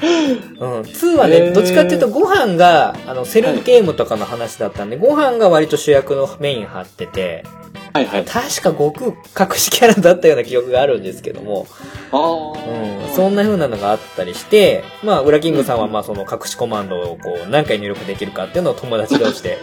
[0.60, 0.80] うん。
[0.82, 7.44] 2はね、どっちかっていうとご飯が、あの、セルフゲームとかの話だったんで、ご飯が割と主役のメイン張ってて、
[7.92, 8.24] はいはい。
[8.24, 9.06] 確か悟空
[9.48, 11.66] 隠しキャラだったような記憶があるんですけども、
[12.12, 13.08] あうん、あ。
[13.14, 19.58] そんな風なのがあったりして、まあ、ウラキングさんはまあその隠しコマンドをこう何回入力できるかっていうのを友達同士で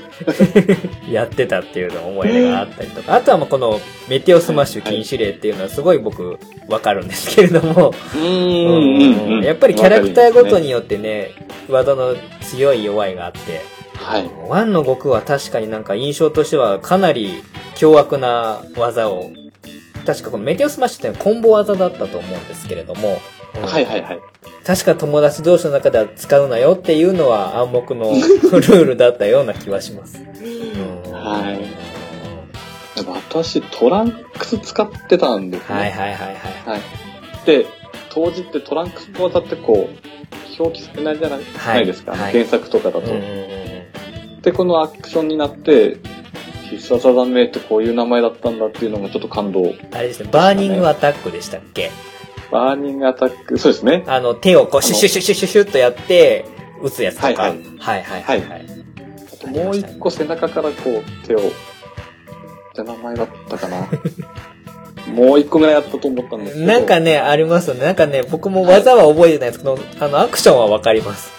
[1.10, 9.44] やってたっていうの思い出があったりとか、あとはまあこのメテオスマッシュ禁止令っていうのはすごい僕わかるんですけれども、うーんうんうん。
[9.44, 11.32] やっぱりキャラクターごとによってね、
[11.70, 13.62] 技の強い弱いがあって、
[13.96, 14.28] はい。
[14.28, 17.44] 1の悟空は確かになんか印象としてはかなり
[17.76, 19.32] 凶悪な技を、
[20.06, 23.20] 確かこのメテオスマッシュってコンボ技だったと思うんですけれども、
[23.56, 24.20] うんはいはいはい。
[24.66, 30.20] 確か友達同士の中では使うなよっていうのは暗黙の ルールだったような気はします。
[30.20, 31.86] うんはい
[33.36, 35.76] 私、トランクス使ってたんですね。
[35.76, 36.36] はいはいはいはい。
[36.66, 36.82] はい。
[37.46, 37.66] で、
[38.10, 43.12] 当時ってトランクスの技ってこう、表記されないじゃない,、はいないですか、はい原作とかだと。
[43.12, 43.55] うん
[44.46, 45.98] うんうんで、このアクションになって、
[46.70, 49.74] 必殺技名ってこういう名前だったんだっていうのがちょっと感動。
[49.92, 51.92] あれですね、バーニングアタックでしたっけ？
[52.52, 54.04] バーニングアタック、そうですね。
[54.08, 56.46] あの、手をこうシュッシュッシュッシュッシュッシュッとやって、
[56.84, 57.28] 撃つやつとか。
[57.28, 58.66] はいはいはいはいはいはい。
[59.34, 61.42] あともう一個背中からこう手を、っ
[62.76, 63.88] て名前だったかな。
[65.12, 66.68] もう一個ぐらいあったと思ったんですけど。
[66.68, 67.86] なんかね、ありますよね。
[67.86, 71.32] なんかね、僕も技は覚えてないですけど、あの、アクションはわかります。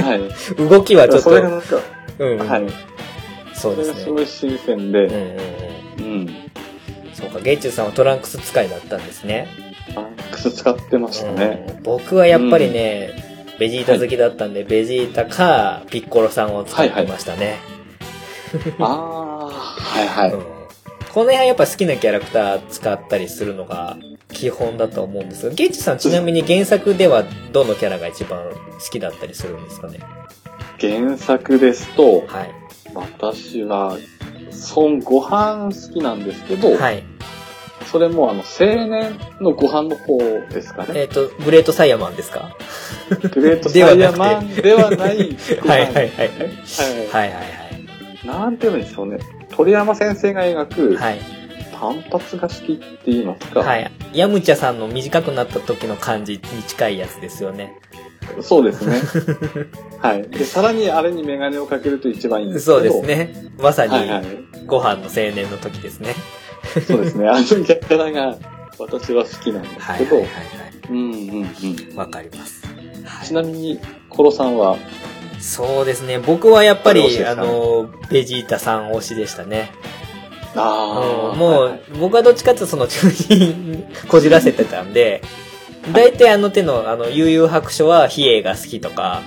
[0.00, 0.20] はい。
[0.68, 1.78] 動きはちょっと、それがなんか、
[2.18, 2.66] うん、はい。
[3.54, 4.00] そそうですね。
[4.00, 6.12] すごい新鮮うんで、うんうん。
[6.12, 6.28] うん。
[7.14, 9.48] そうか、ゲイチュウさんはトランクス使いだったんですね。
[9.94, 11.66] マックス使ってましたね。
[11.68, 13.10] うん僕はやっぱりね、
[13.60, 17.58] ベジータ好きだったんで、ベジータかピッコロさんを使ってましたね。
[18.80, 20.32] ああ、はいはい。
[20.32, 20.56] うん
[21.16, 23.96] この辺はやっぱ好きなキャラクター使ったりするのが
[24.30, 30.00] 基本だと思うんですが、ゲイチさんちなみに原作ではどのキャラが一番好きだったりするんですかね？
[30.80, 32.54] 原作ですと、はい。
[32.94, 33.96] 私は、
[34.74, 37.02] 孫悟飯好きなんですけど、はい。
[37.90, 40.18] それもあの、青年のご飯の方
[40.50, 40.88] ですかね。
[40.94, 42.56] えっ、と、グレートサイヤマンですか？
[43.32, 45.70] グレート サイヤマンではないご飯。
[45.70, 46.08] はいはいはいはい。
[46.08, 46.28] はいはい
[47.10, 47.44] はいは
[48.24, 48.26] い。
[48.26, 49.18] なんていうんでしょうね。
[49.50, 51.20] 鳥山先生が描く、はい。
[51.78, 53.60] 単発が好きって言いますか。
[53.60, 53.90] はい。
[54.14, 57.74] ヤムチャさんの短くなった時の感じに近いやつですよね。
[58.42, 59.00] そうですね。
[60.00, 60.28] はい。
[60.28, 62.92] で、さらにあれにメガネをかけると一番いいんですけど。
[62.92, 63.34] そうです。
[63.34, 63.52] ね。
[63.58, 64.24] まさにはいはい。
[64.66, 66.14] ご飯の青年の時ですね。
[66.86, 67.28] そうですね。
[67.28, 68.36] あのキャラが
[68.78, 69.86] 私は好きなんですけど。
[69.86, 70.30] はいはいはいは
[70.90, 71.44] うんうんうん。
[71.44, 71.96] い。
[71.96, 72.66] わかります。
[72.66, 72.76] はい
[73.26, 74.76] ちなみに、コロさんは、
[75.40, 76.18] そうですね。
[76.18, 79.72] 僕はやっぱり、あの、ベジータさん推しでしたね。
[80.56, 85.22] あうんもう、僕はどっちかっていうとその中心 こじらせてたんで、
[85.92, 89.22] 大体あの手の、あの、悠々白書は比叡が好きとか、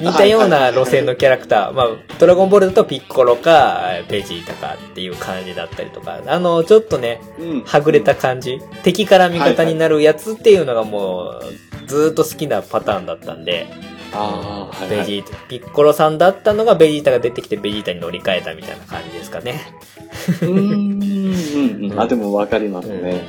[0.00, 1.88] 似たような路線のキャラクター、まあ、
[2.18, 7.60] ドラゴンボールだとピッコロか、ベジータかっていう感じだったりとか、あの、ちょっとね、うん。
[7.62, 13.68] はぐれた感じ、敵から味方になるやつっていうのがもう、ずーっと好きなパターンだったんで、
[14.12, 14.98] ああ、はい、はい。
[14.98, 19.60] ベジータ、ピッコロさんだったのがベジータが出てきてベジータに乗り換えたみたいな感じですかね。
[20.42, 22.00] うーん。
[22.00, 23.22] あ、でもわかりますね。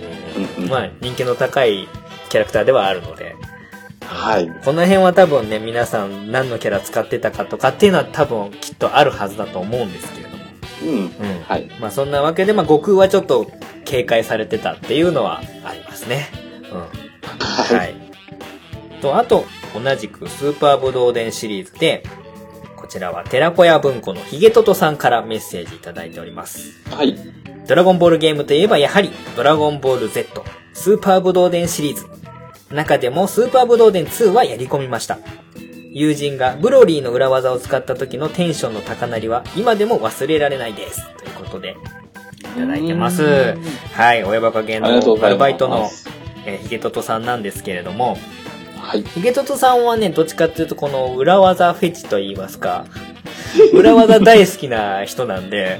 [0.69, 1.88] まあ、人気の高い
[2.34, 3.36] キャラクターではあるので、
[4.01, 4.47] はい。
[4.65, 10.43] この辺は多分ね、皆さん何のキャラ使ってたかとかっていうのは多分きっとあるはずだと思うんですけれども。
[10.81, 10.89] うん。
[10.97, 11.43] うん。
[11.43, 11.69] はい。
[11.79, 13.51] まあそんなわけで、まあ悟空はちょっと
[13.86, 16.25] 警戒されてたっていうのはありますね。
[16.71, 16.79] うん。
[16.79, 16.88] は。
[17.77, 18.99] はいい。
[18.99, 22.03] と、あと、同じくスーパーブドウ伝シリーズで、
[22.75, 26.81] こちらは寺子屋文庫のヒゲトトさんからメッセージいただいております。
[26.89, 27.15] はい。
[27.67, 32.22] ドラゴンボールゲームといえばやはり、ドラゴンボール Z、スーパーブドウ伝シリーズ。
[32.74, 35.19] 中でもスーパーブドウ伝2はやり込みました。
[35.91, 41.01] 友人がブロリーの裏技を使った時のテンションの高鳴りは今でも忘れられないです。
[41.17, 41.76] ということで、
[42.41, 43.55] いただいてます。
[43.93, 45.89] はい、親バカ芸ありがとうございますのアルバイトの、
[46.45, 48.17] えーヒゲトトさんなんですけれども、
[48.78, 49.03] はい。
[49.03, 52.86] ヒゲトトさんはね、どっちかっていうとこの裏技フェチと言いますか、
[53.74, 55.80] 裏技大好きな人なんで、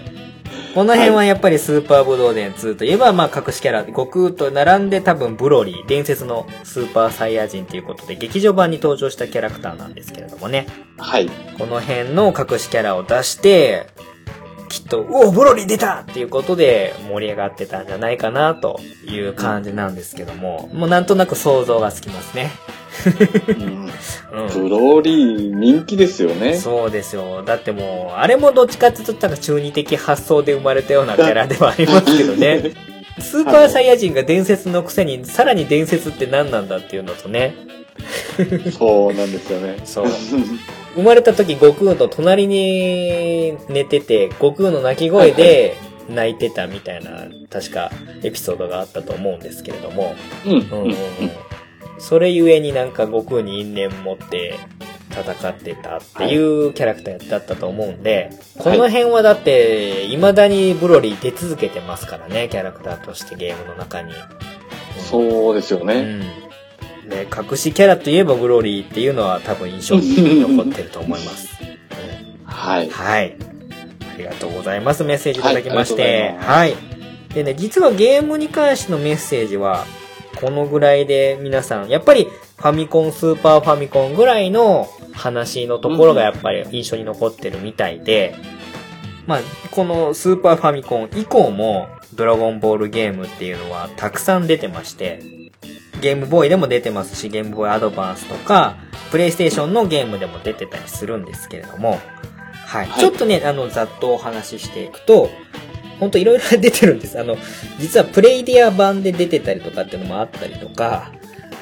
[0.74, 10.66] この辺はやっぱりスーパーブドウ伝2といえば、まあ隠しキャラ、悟空と並んで多分ブロリー、伝説のスーパーサイヤ人ということで、劇場版に登場したキャラクターなんですけれどもね。
[10.97, 11.30] はい。
[11.60, 13.88] この辺の隠しキャラを出して、
[14.74, 22.49] きっと、おお、ブロリー出たっていうことで盛り上がってたんじゃないかなという感じなんですけども、もうなんとなく想像がつきますね。
[23.49, 24.63] うんうん。
[24.63, 26.55] ブローリー人気ですよね。
[26.55, 27.43] そうですよ。
[27.43, 32.74] だってもう、あれもどっちかって言ったら中二的発想で生まれたようなキャラではありますけどね。
[33.19, 37.55] スーパーサイヤ人が伝説のくせに、さらに伝説って何なんだっていうのとね。
[38.76, 39.78] そうなんですよね。
[39.86, 40.07] そう。
[40.96, 45.76] 生まれた時、悟空の隣に寝てて、悟空の泣き声で
[46.10, 47.91] 泣いてたみたいな、確か
[48.24, 50.16] エピソードがあったと思うんですけれども。
[50.46, 50.96] うん。
[52.00, 54.56] それゆえになんか悟空に因縁持って
[55.10, 64.12] 戦ってたっていうキャラクターだったと思うんで、この辺はだって、未だにブロリー出続けてますからね、キャラクターとしてゲームの中に。
[64.98, 65.94] そうですよね。
[65.96, 66.24] うん。
[67.10, 71.49] で、隠しキャラといえばブロリーっていうのは多分印象に 残ってると思います。
[71.68, 71.74] うん
[72.54, 72.89] はい。
[72.89, 73.36] はい。
[74.14, 75.04] ありがとうございます。
[75.04, 76.36] メッセージいただきましはいて。
[76.39, 76.76] あはい。
[77.34, 79.86] でね、実はゲームに関してのメッセージは、
[80.39, 82.28] このぐらいで皆さん、やっぱり
[82.58, 88.36] ファミコン、スーパーファミコンぐらいの話のところがやっぱり印象に残ってるみたいで、
[89.26, 89.39] まあ、
[89.72, 95.43] このスーパーファミコン以降も、ドラゴンボールゲームっていうのはたくさん出てまして、
[96.04, 98.76] ゲームボーイでも出てますし、ゲームボーイアドバンスとか、
[99.10, 101.91] プレイステーションのゲームでも出てたりするんですけれども、
[102.66, 102.88] はい。
[102.88, 105.30] はいちょっとね、あの、ざっとお話ししていくと、
[106.01, 107.18] ほんといろいろ出てるんです。
[107.18, 107.38] あの、
[107.80, 111.14] 実はプレイディア版で出てたりとかっていうのもあったりとか、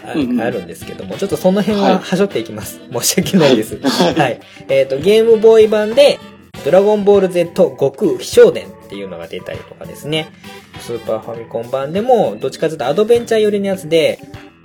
[0.04, 2.82] あうんうんあるんですけども、ちょっとその辺はいははしょっていきます。
[2.92, 3.78] 申し訳ないです。
[3.78, 4.40] はいはい。
[4.70, 6.18] えっ、と、ゲームボーイ版で、
[6.66, 10.34] ドラゴンボール Z 悟空飛翔伝っていうのが出たりとかですね。
[10.82, 14.20] スーパーファミコン版でも、どっちかというとアドベンチャー寄りのやつで、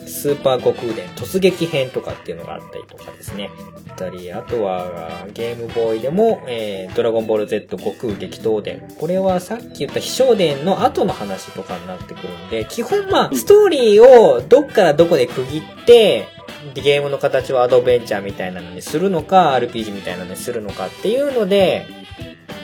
[0.05, 3.51] スーパー悟空伝突撃編とかっていうのがあったりとかですね。
[3.89, 8.83] あったり、あとは、ゲームボーイでも、えー、ドラゴンボール Z 悟空激闘伝。
[8.99, 16.27] これはさっき言った飛翔伝の後の話とかになってくるんで、基本まあ、ストーリーをどっからどこで区切って、
[16.75, 21.87] ゲームの形をアドベンチャーみたいなのにするのか、RPG みたいなのにするのかっていうので、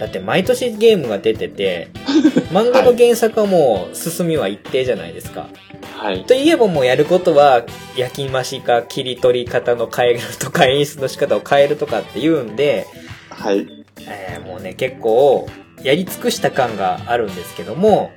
[0.00, 1.88] だって毎年ゲームが出てて、
[2.52, 5.48] 漫画の原作はもう進みは一定じゃないですか。
[5.96, 6.24] はい。
[6.24, 7.64] といえばもうやることは、
[7.96, 12.86] 焼き増しか切り取り方の変えるとか演出の仕方を変えるとかっていうんで、
[13.30, 13.66] はい。
[14.08, 15.48] えーもうね、結構、
[15.82, 18.10] やり尽くした感があるんですけども、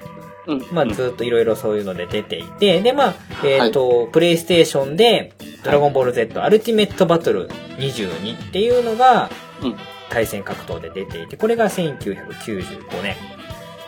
[0.48, 0.66] うん。
[0.72, 7.48] まあずっといろいろそういうので出ていて、でまあ、えっ、と、プレイステーションで、ドラゴンボール Z アルティメットバトル
[7.78, 9.30] 22っていうのが、
[9.62, 9.76] うん。
[10.10, 13.16] 対戦格闘で出ていて、これが1995年。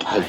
[0.04, 0.22] はい。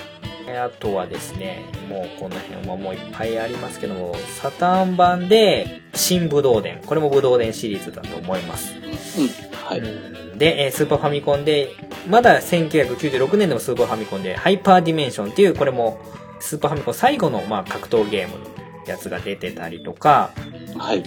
[0.47, 6.81] えあとはですね、もうこの辺はもういっぱいありますけども、サターン版で、新武道伝。
[6.87, 8.75] これも武道伝シリーズだと思います。
[8.75, 9.29] うん。
[9.53, 9.79] はい。
[9.79, 11.71] うんで、えースーパーファミコンで、
[12.09, 15.99] まだ1996年でもスーパーファミコンで、ハイパーディメンションっていう、これも、
[16.41, 18.45] スーパーファミコン最後の、まあ、格闘ゲームの
[18.87, 20.31] やつが出てたりとか、
[20.79, 21.03] はい。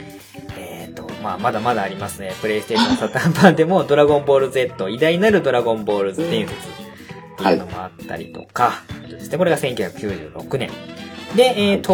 [0.57, 2.33] えっ、と、まあ、まだまだありますね。
[2.41, 6.71] プレイステーションサターン版でも、ドラゴンボール Z、偉大なるドラゴンボールズ伝説っ
[7.37, 10.69] ていうのもあったりとか、ですね、これが1996年。
[11.35, 11.93] で、えっ、と、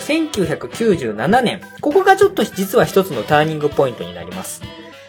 [0.00, 1.60] 1997年。
[1.80, 4.62] ここがちょっと実は一つのターニングポイントになります。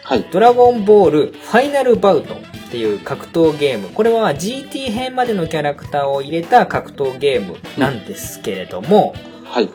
[0.04, 0.24] はい。
[0.30, 3.88] ドラゴンボールファイナルバウトっていう格闘ゲーム。
[3.88, 9.14] これは GT 編までのキャラクターを入れた格闘ゲームなんですけれども、
[9.44, 9.70] はい。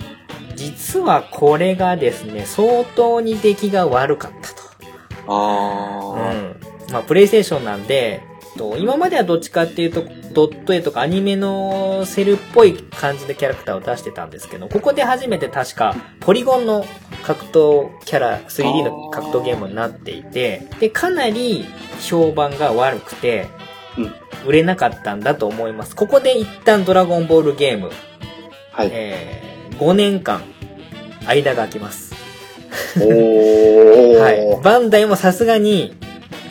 [0.61, 4.61] 実はこれがですね、相当に出来が悪かったと。
[5.27, 6.93] あうん。
[6.93, 8.21] まあ、プレイステーションなんで、
[8.57, 10.03] と今まではどっちかっていうと、
[10.33, 16.85] ドット絵とかアニメのセルっぽい感じでキャラクターを出してたんですけど、ここで初めて確か、ポリゴンの
[17.23, 21.65] 格闘キャラ、3D の格闘ゲームになっていて、で、かなり
[22.01, 23.47] 評判が悪くて、
[23.97, 24.13] うん
[24.45, 25.95] 売れなかったんだと思います。
[25.95, 27.91] ここで一旦ドラゴンボールゲーム、ー。
[28.71, 28.89] はい。
[28.91, 30.43] えー、5年間、
[31.25, 32.13] 間が空きます。
[32.97, 34.17] おー。
[34.19, 34.61] はい。
[34.63, 35.95] バンダイもさすがに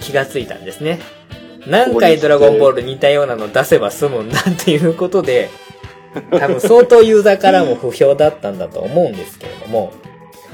[0.01, 1.01] 気がついたんですね。
[1.67, 5.51] 何回ドラゴンボール似たようなの出せば済むんだっていうことで、
[6.39, 9.93] 多分相当ユーザーからも不評だったんだと思うんですけれども、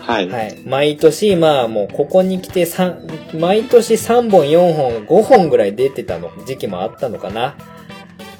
[0.07, 0.29] はい。
[0.29, 0.59] はい。
[0.65, 7.57] 毎年、まあもうここに来て3、毎年3本、4本、5本ぐらい出てたの、時期もあったのかな。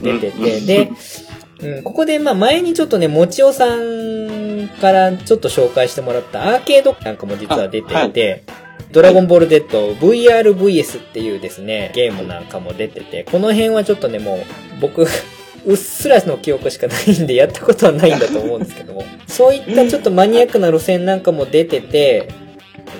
[0.01, 0.91] 出てて、うんで、
[1.61, 8.45] うん、ここでまあ前にちょっとね、もちおさんからちょっと紹介してもらったアーケードなんかも実は出ていて、
[8.93, 14.41] ドラゴンボール Z VRVS っていうですね、ゲームなんかも出てて、この辺はちょっとね、もう
[14.81, 15.07] 僕、
[15.65, 22.29] うっすらの記憶しかないんでやったことはないんだと思うんですけども、 そういったちょっとマニアックな路線なんかも出てて、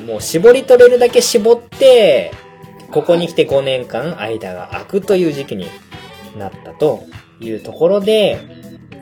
[0.07, 2.33] もう絞り取れるだけ絞って、
[2.91, 5.67] ここに来て5年間間が空くという時期に
[6.39, 7.05] なったと
[7.41, 8.41] いうところで、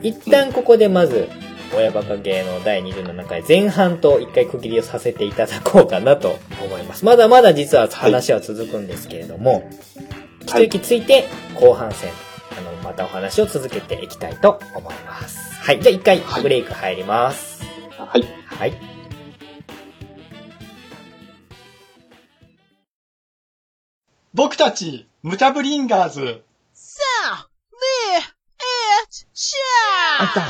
[0.01, 1.29] 一旦ここでまず、
[1.75, 7.03] 親バカ芸の第27回前半と一回区切りをさせていただこうかなと思います。
[7.05, 9.69] まだまだ実は話は続くんですけれども、
[10.41, 12.11] 一息ついて後半戦、
[12.57, 15.53] あの、またお話を続けていきたいと思います。
[15.61, 15.81] はい。
[15.81, 17.63] じゃあ一回はいブレイク入ります。
[17.97, 18.23] はい。
[18.45, 18.95] はい。
[24.33, 26.44] 僕たち、ムタブリンガーズ。
[29.37, 30.45] シャーあんた、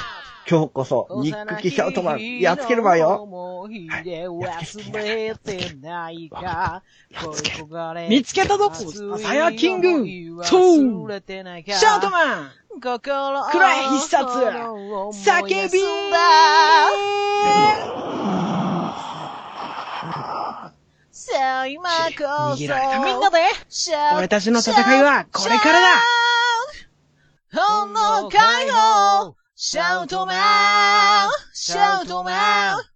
[0.48, 3.28] 今日こそ、ニック・キシャウトマン、やっつけるわよ。
[3.28, 4.30] はいや
[4.62, 6.84] っつけてないか。
[8.08, 8.72] 見つけたぞ。
[9.18, 9.90] サヤキング。
[10.46, 12.52] そうシャウトマン。
[12.80, 14.24] 心くらえ必殺。
[14.28, 15.80] 叫び
[21.12, 22.24] さあ、今こそ。
[22.54, 23.40] 逃げられたみんなで。
[24.16, 25.88] 俺たちの戦いはこれからだ
[27.56, 28.38] 本能解
[28.70, 29.34] 放！
[29.56, 31.30] シャウトマン！
[31.54, 32.95] シャウトマン！